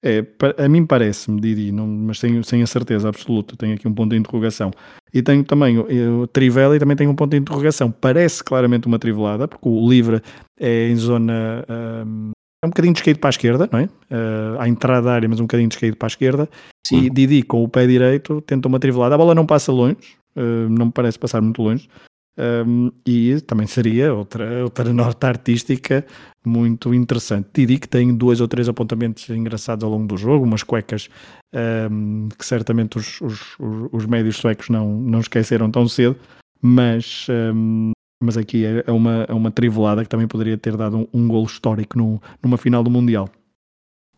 [0.03, 0.23] É,
[0.63, 4.11] a mim parece-me, Didi, não, mas sem, sem a certeza absoluta, tenho aqui um ponto
[4.11, 4.71] de interrogação.
[5.13, 7.89] E tenho também o Trivela e também tenho um ponto de interrogação.
[7.89, 10.21] Parece claramente uma trivelada, porque o livre
[10.59, 11.65] é em zona.
[12.05, 12.31] Um,
[12.63, 13.85] é um bocadinho descaído para a esquerda, não é?
[13.85, 16.49] Uh, à entrada da área, mas um bocadinho descaído para a esquerda.
[16.85, 17.03] Sim.
[17.03, 19.15] E Didi com o pé direito tenta uma trivelada.
[19.15, 19.97] A bola não passa longe,
[20.35, 21.89] uh, não me parece passar muito longe.
[22.39, 26.05] Um, e também seria outra, outra nota artística
[26.45, 27.49] muito interessante.
[27.53, 31.09] Didi que tem dois ou três apontamentos engraçados ao longo do jogo, umas cuecas
[31.91, 33.57] um, que certamente os, os,
[33.91, 36.15] os, médios suecos não, não esqueceram tão cedo,
[36.61, 40.97] mas, um, mas aqui é, é uma, é uma trivelada que também poderia ter dado
[40.97, 43.29] um, um histórico no, numa final do Mundial.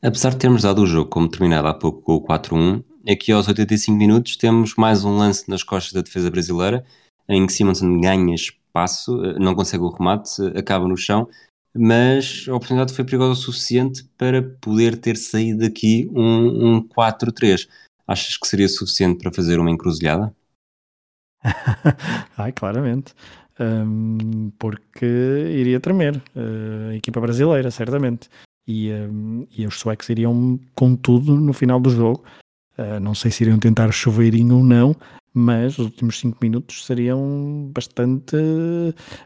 [0.01, 3.47] Apesar de termos dado o jogo como terminado há pouco com o 4-1, aqui aos
[3.47, 6.85] 85 minutos temos mais um lance nas costas da defesa brasileira
[7.29, 11.29] em que Simonson ganha espaço, eh, não consegue o remate, acaba no chão,
[11.73, 17.67] mas a oportunidade foi perigosa o suficiente para poder ter saído daqui um, um 4-3.
[18.07, 20.35] Achas que seria suficiente para fazer uma encruzilhada?
[22.35, 23.13] Ai, claramente.
[23.59, 28.29] Um, porque iria tremer uh, a equipa brasileira, certamente.
[28.67, 32.23] E, um, e os suecos iriam com tudo no final do jogo.
[32.77, 34.95] Uh, não sei se iriam tentar chuveirinho ou não,
[35.33, 38.35] mas os últimos 5 minutos seriam bastante,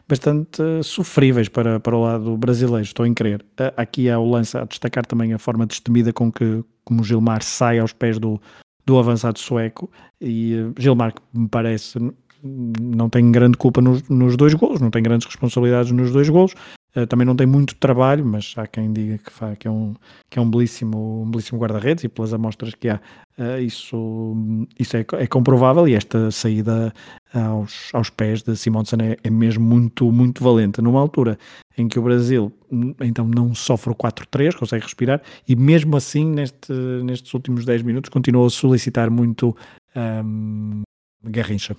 [0.08, 3.44] bastante sofríveis para, para o lado brasileiro, estou em crer.
[3.76, 7.78] Aqui há o lance a destacar também a forma destemida com que como Gilmar sai
[7.78, 8.40] aos pés do,
[8.84, 9.90] do avançado sueco
[10.20, 11.98] e eh, Gilmar, que me parece,
[12.42, 16.54] não tem grande culpa nos, nos dois golos, não tem grandes responsabilidades nos dois golos,
[16.96, 19.94] Uh, também não tem muito trabalho, mas há quem diga que, faz, que é um,
[20.30, 23.00] que é um belíssimo, um belíssimo guarda-redes e pelas amostras que há,
[23.36, 24.36] uh, isso,
[24.78, 26.94] isso é, é, comprovável e esta saída
[27.32, 30.80] aos, aos pés de Simonsen é, é, mesmo muito, muito valente.
[30.80, 31.36] Numa altura
[31.76, 32.52] em que o Brasil
[33.00, 36.72] então não sofre o 4-3, consegue respirar e mesmo assim neste,
[37.02, 39.56] nestes últimos 10 minutos continuou a solicitar muito
[39.96, 40.82] um,
[41.24, 41.76] Garrincha.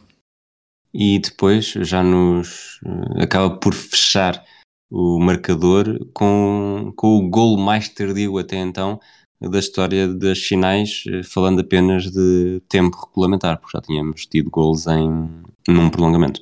[0.94, 2.80] E depois já nos
[3.18, 4.44] acaba por fechar
[4.90, 9.00] o marcador com, com o gol mais tardio até então
[9.42, 14.88] da história das finais, eh, falando apenas de tempo regulamentar, porque já tínhamos tido gols
[14.88, 15.30] em,
[15.68, 16.42] num prolongamento.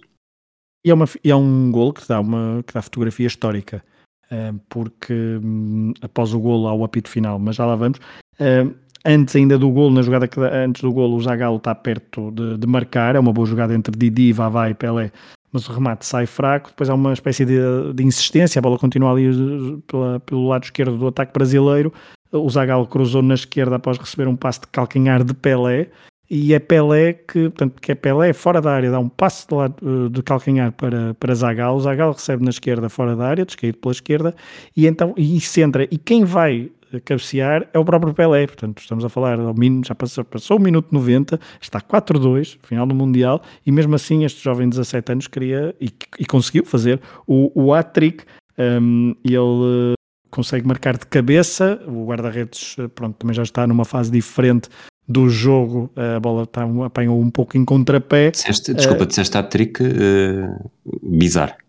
[0.85, 3.83] E é, uma, e é um gol que dá, uma, que dá fotografia histórica,
[4.25, 7.99] uh, porque um, após o gol há o apito final, mas já lá vamos.
[8.35, 8.75] Uh,
[9.05, 12.57] antes ainda do gol, na jogada que antes do gol, o Zagallo está perto de,
[12.57, 15.11] de, marcar, é uma boa jogada entre Didi, Vavá e Pelé,
[15.53, 17.59] mas o remate sai fraco, depois há uma espécie de,
[17.93, 21.93] de insistência, a bola continua ali eh, pela, pelo lado esquerdo do ataque brasileiro,
[22.31, 25.89] o Zagallo cruzou na esquerda após receber um passe de calcanhar de Pelé,
[26.29, 29.53] e é Pelé que, portanto, que é Pelé fora da área, dá um passe de,
[29.53, 33.77] lado, eh, de calcanhar para, para Zagallo, Zagallo recebe na esquerda fora da área, descaído
[33.77, 34.35] pela esquerda,
[34.75, 39.09] e então e centra, e quem vai cabecear é o próprio Pelé, portanto estamos a
[39.09, 39.37] falar,
[39.85, 44.43] já passou, passou o minuto 90, está 4-2, final do Mundial, e mesmo assim este
[44.43, 45.89] jovem de 17 anos queria, e,
[46.19, 48.23] e conseguiu fazer o, o hat-trick,
[48.57, 49.93] um, e ele
[50.29, 54.69] consegue marcar de cabeça, o guarda-redes pronto, também já está numa fase diferente
[55.07, 58.31] do jogo, a bola está, apanhou um pouco em contrapé.
[58.31, 60.71] Disseste, desculpa, uh, disseste hat-trick uh,
[61.03, 61.62] bizarro.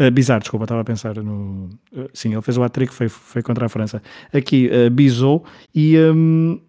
[0.00, 1.70] Uh, bizarro, desculpa, estava a pensar no.
[1.92, 4.02] Uh, sim, ele fez o hat-trick, foi, foi contra a França.
[4.32, 6.60] Aqui, uh, bisou e, um,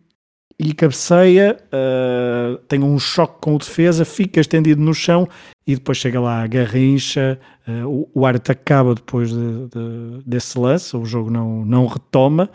[0.60, 5.28] e cabeceia, uh, tem um choque com o defesa, fica estendido no chão
[5.66, 7.40] e depois chega lá a Garrincha.
[7.88, 12.48] O, o Arte acaba depois de, de, desse lance, o jogo não, não retoma.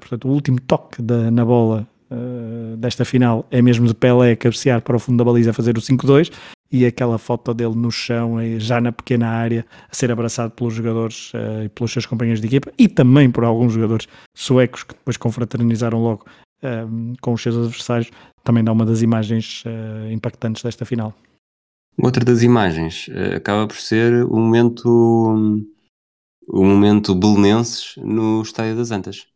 [0.00, 1.86] Portanto, o último toque da, na bola
[2.76, 6.32] desta final é mesmo de Pelé cabecear para o fundo da baliza fazer o 5-2
[6.74, 11.32] e aquela foto dele no chão, já na pequena área, a ser abraçado pelos jogadores
[11.32, 15.16] uh, e pelos seus companheiros de equipa e também por alguns jogadores suecos que depois
[15.16, 16.26] confraternizaram logo
[16.64, 18.10] uh, com os seus adversários,
[18.42, 21.14] também dá uma das imagens uh, impactantes desta final.
[21.96, 25.64] Outra das imagens acaba por ser o momento
[26.48, 29.28] o momento belenenses no Estádio das Antas.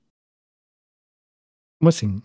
[1.81, 2.21] Como assim?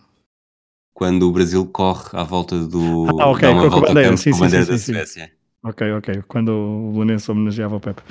[0.94, 3.06] Quando o Brasil corre à volta do.
[3.20, 5.32] Ah, ok, com, volta a bandeira, sim, com a bandeira sim, da sim, Suécia.
[5.64, 6.22] Ok, ok.
[6.28, 8.02] Quando o Lunense homenageava o Pepe.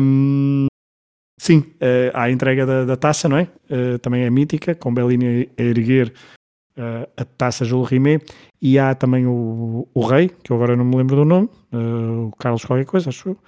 [0.00, 0.66] Um,
[1.38, 3.48] sim, uh, há a entrega da, da taça, não é?
[3.70, 6.12] Uh, também é mítica, com Bellini a erguer
[6.78, 8.24] uh, a taça Jules Rimet.
[8.62, 12.30] E há também o, o rei, que eu agora não me lembro do nome, o
[12.38, 13.38] Carlos qualquer coisa, acho eu.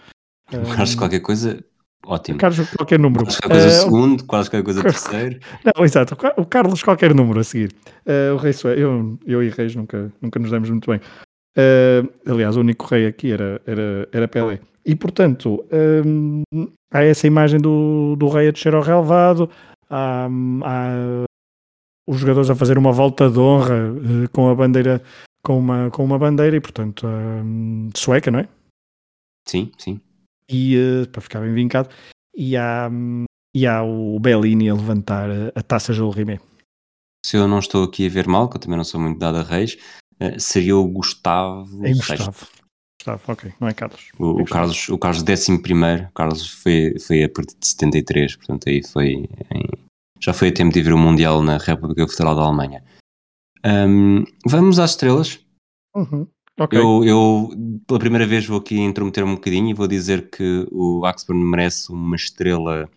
[0.51, 1.64] Carlos qualquer coisa,
[2.07, 2.39] Ótimo.
[2.39, 3.25] Carlos, qualquer número.
[3.25, 5.41] Qualquer coisa uh, segundo, qualquer coisa terceiro.
[5.65, 6.17] Não, exato.
[6.37, 7.73] O Carlos, qualquer número a seguir.
[8.07, 11.01] Uh, o rei Sué, eu, eu e Reis nunca, nunca nos demos muito bem.
[11.57, 14.61] Uh, aliás, o único rei aqui era, era, era Pelé.
[14.87, 15.65] E, portanto,
[16.07, 16.43] um,
[16.91, 19.51] há essa imagem do, do rei a descer ao relevado,
[19.91, 20.29] há,
[20.63, 21.25] há
[22.07, 25.03] os jogadores a fazer uma volta de honra uh, com a bandeira,
[25.43, 28.49] com uma, com uma bandeira e, portanto, um, sueca, não é?
[29.47, 30.01] Sim, sim
[30.49, 31.89] e uh, para ficar bem vincado,
[32.35, 32.91] e há,
[33.55, 36.41] e há o Bellini a levantar a, taça João Rimé.
[37.25, 39.39] Se eu não estou aqui a ver mal, que eu também não sou muito dado
[39.39, 39.77] a reis,
[40.21, 41.87] uh, seria o Gustavo.
[41.87, 42.47] É Gustavo.
[43.01, 44.09] Gustavo, ok, não é Carlos.
[44.19, 48.37] O, é o Carlos, o Carlos 11 primeiro, Carlos foi, foi a partir de 73,
[48.37, 49.89] portanto aí foi em,
[50.21, 52.85] já foi a tempo de ver o Mundial na República Federal da Alemanha.
[53.65, 55.41] Um, vamos às estrelas.
[55.95, 56.27] Uhum.
[56.59, 56.79] Okay.
[56.79, 57.51] Eu, eu,
[57.87, 61.93] pela primeira vez, vou aqui intrometer um bocadinho e vou dizer que o Axburn merece
[61.93, 62.89] uma estrela.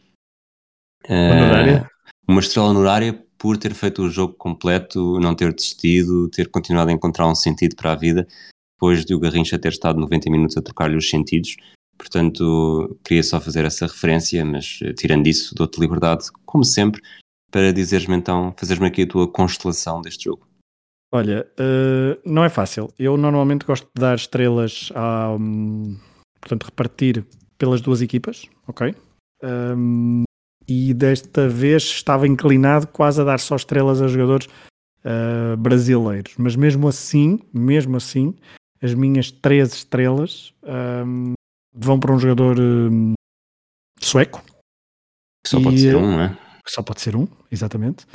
[1.06, 1.86] Uh,
[2.28, 6.94] uma estrela honorária por ter feito o jogo completo, não ter desistido, ter continuado a
[6.94, 8.28] encontrar um sentido para a vida,
[8.76, 11.56] depois de o Garrincha ter estado 90 minutos a trocar-lhe os sentidos.
[11.98, 17.02] Portanto, queria só fazer essa referência, mas eh, tirando isso, dou-te liberdade, como sempre,
[17.52, 20.51] para dizeres-me então, fazeres-me aqui a tua constelação deste jogo.
[21.12, 22.94] Olha, uh, não é fácil.
[22.98, 25.36] Eu normalmente gosto de dar estrelas a.
[25.36, 25.98] Um,
[26.40, 27.26] portanto, repartir
[27.58, 28.96] pelas duas equipas, ok?
[29.44, 30.24] Um,
[30.68, 34.48] e desta vez estava inclinado quase a dar só estrelas a jogadores
[35.04, 36.34] uh, brasileiros.
[36.38, 38.34] Mas mesmo assim, mesmo assim,
[38.82, 40.54] as minhas três estrelas
[41.06, 41.34] um,
[41.74, 43.14] vão para um jogador um,
[44.00, 44.42] sueco.
[45.46, 46.38] Só e, pode ser um, não é?
[46.68, 48.06] Só pode ser um, exatamente.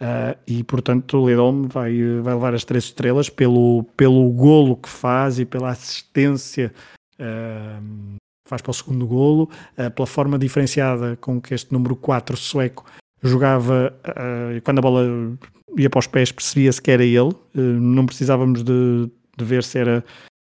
[0.00, 4.88] Uh, e portanto o Lidom vai, vai levar as três estrelas pelo, pelo golo que
[4.88, 6.72] faz e pela assistência
[7.14, 8.16] uh,
[8.46, 12.84] faz para o segundo golo, uh, pela forma diferenciada com que este número 4 sueco
[13.22, 13.94] jogava
[14.64, 15.02] quando a bola
[15.78, 20.04] ia para os pés percebia-se que era ele, não precisávamos de, de ver se era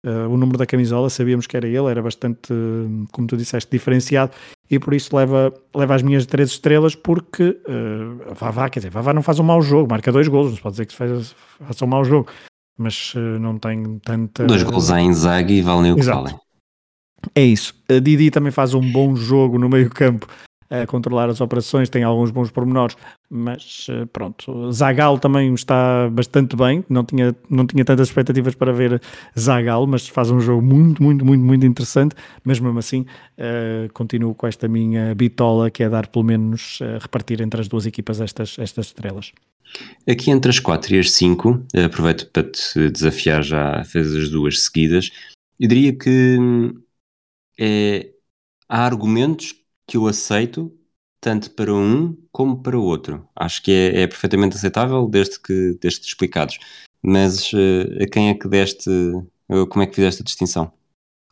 [0.05, 2.53] Uh, o número da camisola, sabíamos que era ele, era bastante,
[3.11, 4.33] como tu disseste, diferenciado
[4.71, 9.15] e por isso leva, leva as minhas três estrelas porque uh, Vavá, quer dizer, Vavá
[9.15, 11.35] não faz um mau jogo, marca dois golos, não se pode dizer que faz,
[11.67, 12.31] faça um mau jogo,
[12.77, 14.45] mas uh, não tem tanta...
[14.45, 16.39] Dois golos em Inzaghi e valem o que valem.
[17.35, 17.75] É isso.
[17.89, 20.29] A Didi também faz um bom jogo no meio campo
[20.83, 22.97] a controlar as operações, tem alguns bons pormenores,
[23.31, 24.72] mas eh, pronto.
[24.72, 29.01] Zagal também está bastante bem, não tinha, não tinha tantas expectativas para ver
[29.39, 32.14] Zagal, mas faz um jogo muito, muito, muito, muito interessante,
[32.45, 33.01] mesmo assim
[33.39, 37.68] uh, continuo com esta minha bitola que é dar pelo menos uh, repartir entre as
[37.68, 39.33] duas equipas estas, estas estrelas.
[40.09, 44.64] Aqui entre as 4 e as 5, aproveito para te desafiar já, fez as duas
[44.64, 45.11] seguidas.
[45.59, 46.39] Eu diria que
[47.59, 48.11] é,
[48.68, 49.55] há argumentos
[49.87, 50.72] que eu aceito
[51.20, 53.26] tanto para um como para o outro.
[53.35, 56.59] Acho que é, é perfeitamente aceitável desde que, desde explicados.
[57.03, 60.72] Mas uh, a quem é que deste, uh, como é que fizeste a distinção?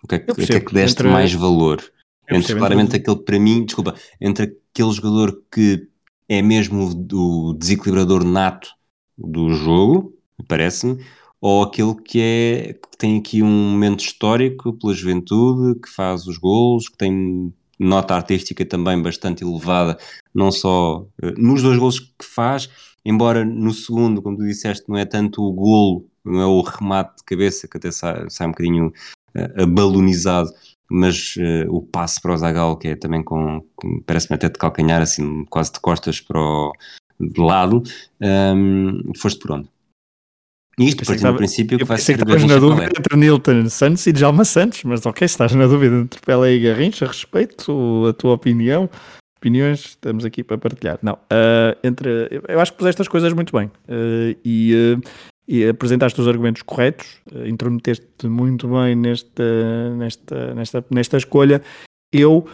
[0.03, 1.09] O que é que, que, é que deste entre...
[1.09, 1.83] mais valor?
[2.31, 2.99] Entre claramente entre...
[2.99, 5.87] aquele, para mim, desculpa, entre aquele jogador que
[6.29, 8.71] é mesmo o desequilibrador nato
[9.19, 10.15] do jogo,
[10.49, 11.05] parece-me,
[11.41, 16.39] ou aquele que é que tem aqui um momento histórico pela juventude, que faz os
[16.39, 17.53] gols, que tem
[17.83, 19.99] nota artística também bastante elevada,
[20.35, 21.07] não só uh,
[21.37, 22.71] nos dois gols que faz,
[23.05, 27.17] embora no segundo, como tu disseste, não é tanto o golo, não é o remate
[27.19, 28.93] de cabeça, que até sai, sai um bocadinho
[29.37, 30.51] uh, abalonizado,
[30.91, 34.59] mas uh, o passe para o Zagal, que é também com, com parece-me até de
[34.59, 36.73] calcanhar, assim, quase de costas para o
[37.21, 37.83] de lado,
[38.21, 39.69] um, ehm, foste por onde?
[40.79, 42.15] Isto partiu do princípio que vai ser.
[42.15, 45.97] Que estavas na dúvida entre Nilton Santos e Djalma Santos, mas ok, estás na dúvida
[45.97, 48.89] entre Pelé e Garrincha, respeito a tua opinião.
[49.37, 50.99] Opiniões, estamos aqui para partilhar.
[51.03, 55.09] Não, uh, entre, eu acho que puseste as coisas muito bem uh, e, uh,
[55.49, 61.61] e, apresentaste os argumentos corretos, uh, intrometeste muito bem nesta, nesta, nesta, nesta escolha.
[62.13, 62.47] Eu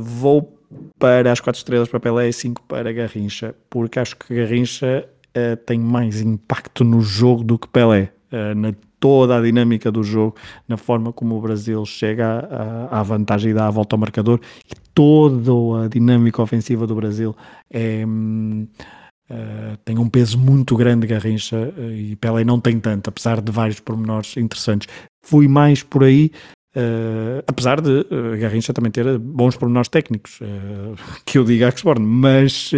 [0.00, 0.56] vou
[0.98, 5.56] para as 4 estrelas para Pelé e 5 para Garrincha, porque acho que Garrincha uh,
[5.64, 8.12] tem mais impacto no jogo do que Pelé.
[8.32, 10.34] Uh, na toda a dinâmica do jogo,
[10.66, 14.74] na forma como o Brasil chega à, vantagem e dá a volta ao marcador, e
[14.94, 17.36] toda a dinâmica ofensiva do Brasil
[17.70, 23.52] é, uh, tem um peso muito grande Garrincha e Pelé não tem tanto, apesar de
[23.52, 24.88] vários pormenores interessantes.
[25.22, 26.30] Fui mais por aí,
[26.76, 31.68] Uh, apesar de uh, Garrincha também ter bons pormenores técnicos, uh, que eu diga a
[31.70, 32.70] Axborn, mas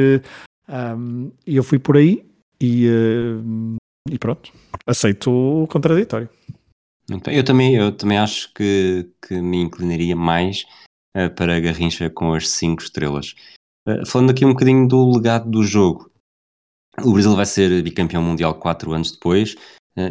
[0.69, 2.25] um, eu fui por aí
[2.61, 3.77] e, uh,
[4.11, 4.53] e pronto,
[4.87, 6.29] aceito o contraditório.
[7.27, 10.67] Eu também, eu também acho que, que me inclinaria mais
[11.17, 13.35] uh, para a Garrincha com as 5 estrelas.
[13.89, 16.11] Uh, falando aqui um bocadinho do legado do jogo,
[17.03, 19.57] o Brasil vai ser bicampeão mundial 4 anos depois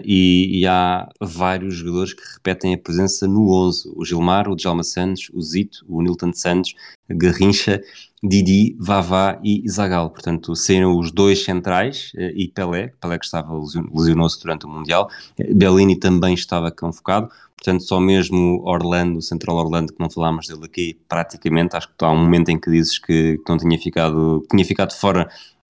[0.04, 3.94] e, e, há vários jogadores que repetem a presença no 11.
[3.96, 6.74] O Gilmar, o Djalma Santos, o Zito, o Nilton Santos,
[7.10, 7.82] Garrincha
[8.24, 10.10] Didi, Vavá e Zagal.
[10.10, 13.54] Portanto, saíram os dois centrais eh, e Pelé, Pelé que estava
[13.94, 15.10] lesionou-se durante o Mundial.
[15.38, 17.30] Eh, Bellini também estava convocado.
[17.56, 22.06] Portanto, só mesmo Orlando, o Central Orlando, que não falámos dele aqui praticamente, acho que
[22.06, 25.28] há um momento em que dizes que, que não tinha ficado, tinha ficado fora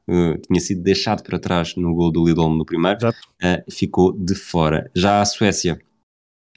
[0.10, 4.36] Uh, tinha sido deixado para trás no gol do Lidl no primeiro, uh, ficou de
[4.36, 4.90] fora.
[4.96, 5.78] Já a Suécia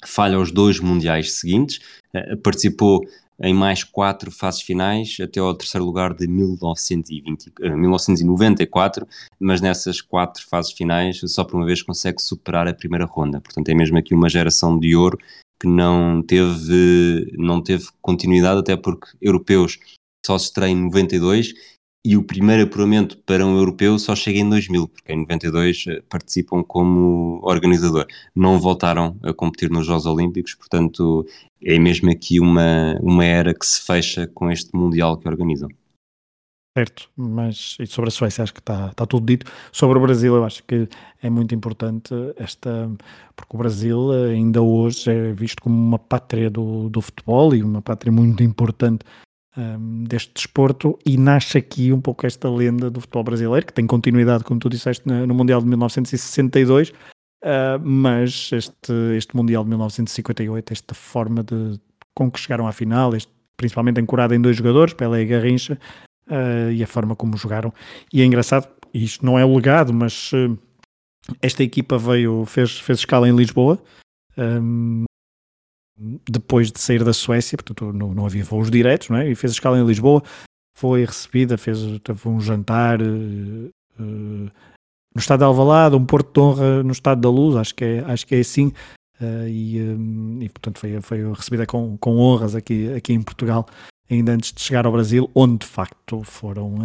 [0.05, 1.81] falha os dois mundiais seguintes,
[2.15, 3.01] uh, participou
[3.43, 9.09] em mais quatro fases finais até ao terceiro lugar de 1920, 1994, eh,
[9.41, 13.41] mas nessas quatro fases finais só por uma vez consegue superar a primeira ronda.
[13.41, 15.19] Portanto, é mesmo aqui uma geração de ouro
[15.59, 19.79] que não teve, não teve continuidade, até porque europeus
[20.25, 21.55] só se estreia em 92
[22.05, 26.03] e o primeiro apuramento para um europeu só chega em 2000, porque em 92 eh,
[26.09, 28.07] participam como organizador.
[28.35, 31.27] Não voltaram a competir nos Jogos Olímpicos, portanto
[31.63, 35.69] é mesmo aqui uma, uma era que se fecha com este Mundial que organizam.
[36.79, 39.51] Certo, mas sobre a Suécia acho que está, tudo dito.
[39.73, 40.89] Sobre o Brasil eu acho que
[41.21, 42.91] é muito importante esta,
[43.37, 47.83] porque o Brasil ainda hoje é visto como uma pátria do, do futebol e uma
[47.83, 49.05] pátria muito importante
[49.57, 53.87] um, deste desporto e nasce aqui um pouco esta lenda do futebol brasileiro, que tem
[53.87, 56.95] continuidade, como tu disseste, no Mundial de 1962, uh,
[57.83, 61.81] mas este, este Mundial de 1958, esta forma de
[62.15, 65.79] com que chegaram à final, este, principalmente ancorado em dois jogadores, Pelé e Garrincha,
[66.29, 67.73] uh, e a forma como jogaram.
[68.13, 70.59] E é engraçado, isto não é o legado, mas uh,
[71.41, 73.83] esta equipa veio, fez, fez escala em Lisboa,
[74.37, 75.05] um,
[76.29, 79.29] depois de sair da Suécia, portanto não, não havia voos diretos, não é?
[79.29, 80.23] E fez escala em Lisboa,
[80.77, 86.83] foi recebida, fez teve um jantar uh, no estado de Alvalade, um Porto de Honra
[86.83, 88.73] no estado da Luz, acho que é, acho que é assim,
[89.21, 93.67] uh, e, um, e, portanto foi, foi recebida com, com honras aqui, aqui em Portugal,
[94.11, 96.79] ainda antes de chegar ao Brasil, onde de facto foram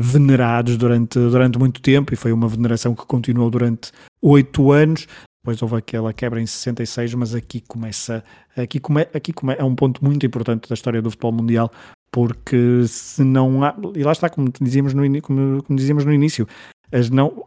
[0.00, 3.92] venerados durante, durante muito tempo, e foi uma veneração que continuou durante
[4.22, 5.06] oito anos,
[5.44, 8.24] depois houve aquela quebra em 66, mas aqui começa,
[8.56, 11.70] aqui, come, aqui come, é um ponto muito importante da história do futebol mundial,
[12.10, 16.48] porque se não há, e lá está, como dizíamos no, como, como dizíamos no início,
[16.90, 17.44] as não,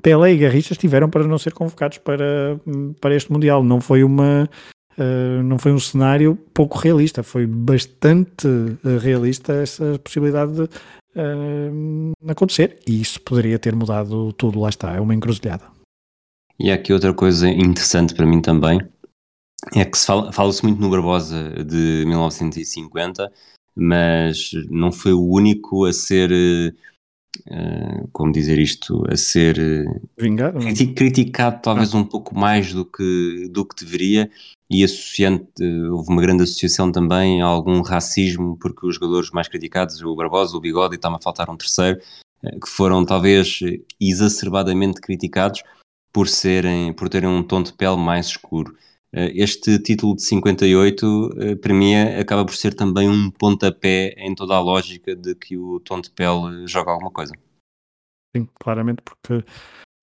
[0.00, 2.60] Pelé e Garrincha estiveram para não ser convocados para,
[3.00, 4.48] para este Mundial, não foi uma
[4.96, 12.12] uh, não foi um cenário pouco realista, foi bastante uh, realista essa possibilidade de uh,
[12.28, 15.79] acontecer, e isso poderia ter mudado tudo, lá está, é uma encruzilhada.
[16.60, 18.86] E há aqui outra coisa interessante para mim também,
[19.74, 23.32] é que se fala, fala-se muito no Barbosa de 1950,
[23.74, 29.56] mas não foi o único a ser, uh, como dizer isto, a ser
[30.18, 31.96] Vingado, critic, criticado talvez ah.
[31.96, 34.30] um pouco mais do que, do que deveria
[34.68, 39.48] e associando, uh, houve uma grande associação também a algum racismo, porque os jogadores mais
[39.48, 41.98] criticados, o Barbosa, o Bigode e está-me a faltar um terceiro,
[42.44, 43.60] uh, que foram talvez
[43.98, 45.62] exacerbadamente criticados,
[46.12, 48.76] por, serem, por terem um tom de pele mais escuro.
[49.12, 54.34] Eh, este título de 58, eh, para mim, acaba por ser também um pontapé em
[54.34, 57.32] toda a lógica de que o tom de pele joga alguma coisa.
[58.36, 59.44] Sim, claramente, porque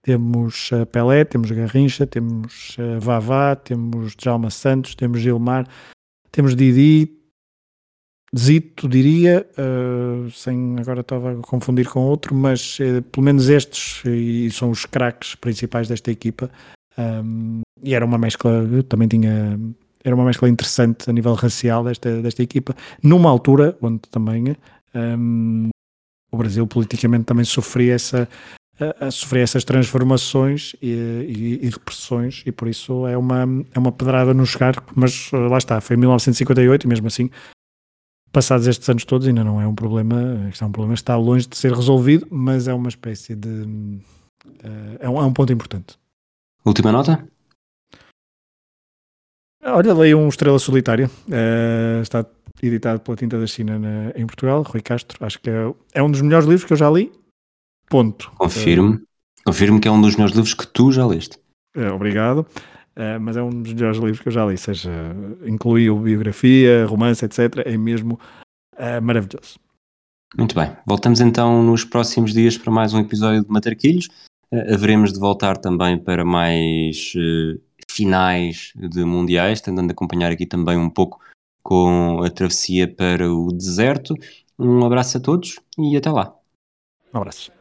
[0.03, 5.65] temos Pelé, temos Garrincha, temos Vavá, temos Djalma Santos, temos Gilmar,
[6.31, 7.16] temos Didi,
[8.35, 14.03] Zito, diria, uh, sem agora estava a confundir com outro, mas uh, pelo menos estes
[14.05, 16.51] e são os craques principais desta equipa.
[16.97, 19.57] Um, e era uma mescla, também tinha,
[20.03, 24.55] era uma mescla interessante a nível racial desta, desta equipa, numa altura onde também
[24.93, 25.69] um,
[26.31, 28.27] o Brasil politicamente também sofria essa,
[28.79, 34.33] a, essas transformações e, e, e, repressões e por isso é uma, é uma pedrada
[34.33, 37.29] no chegar, mas uh, lá está, foi em 1958 e mesmo assim
[38.37, 41.17] passados estes anos todos, ainda não é um problema, isto é um problema que está
[41.17, 43.49] longe de ser resolvido, mas é uma espécie de.
[43.49, 45.97] Uh, é, um, é um ponto importante.
[46.63, 47.27] Última nota?
[49.63, 52.23] Olha, leio um Estrela Solitária, uh, está
[52.61, 56.11] editado pela Tinta da China na, em Portugal, Rui Castro, acho que é, é, um
[56.11, 57.11] dos melhores livros que eu já li,
[57.89, 58.31] ponto.
[58.37, 59.01] Confirmo, uh,
[59.45, 61.39] confirmo que é um dos melhores livros que tu já leste.
[61.91, 62.45] obrigado.
[62.97, 64.91] Uh, mas é um dos melhores livros que eu já li, seja,
[65.45, 67.61] incluiu biografia, romance, etc.
[67.63, 68.19] É mesmo
[68.73, 69.59] uh, maravilhoso.
[70.35, 74.07] Muito bem, voltamos então nos próximos dias para mais um episódio de Matarquilhos.
[74.51, 77.13] Uh, haveremos de voltar também para mais
[77.87, 81.19] finais de mundiais, tentando acompanhar aqui também um pouco
[81.61, 84.15] com a travessia para o deserto.
[84.57, 86.35] Um abraço a todos e até lá.
[87.13, 87.56] Um abraço.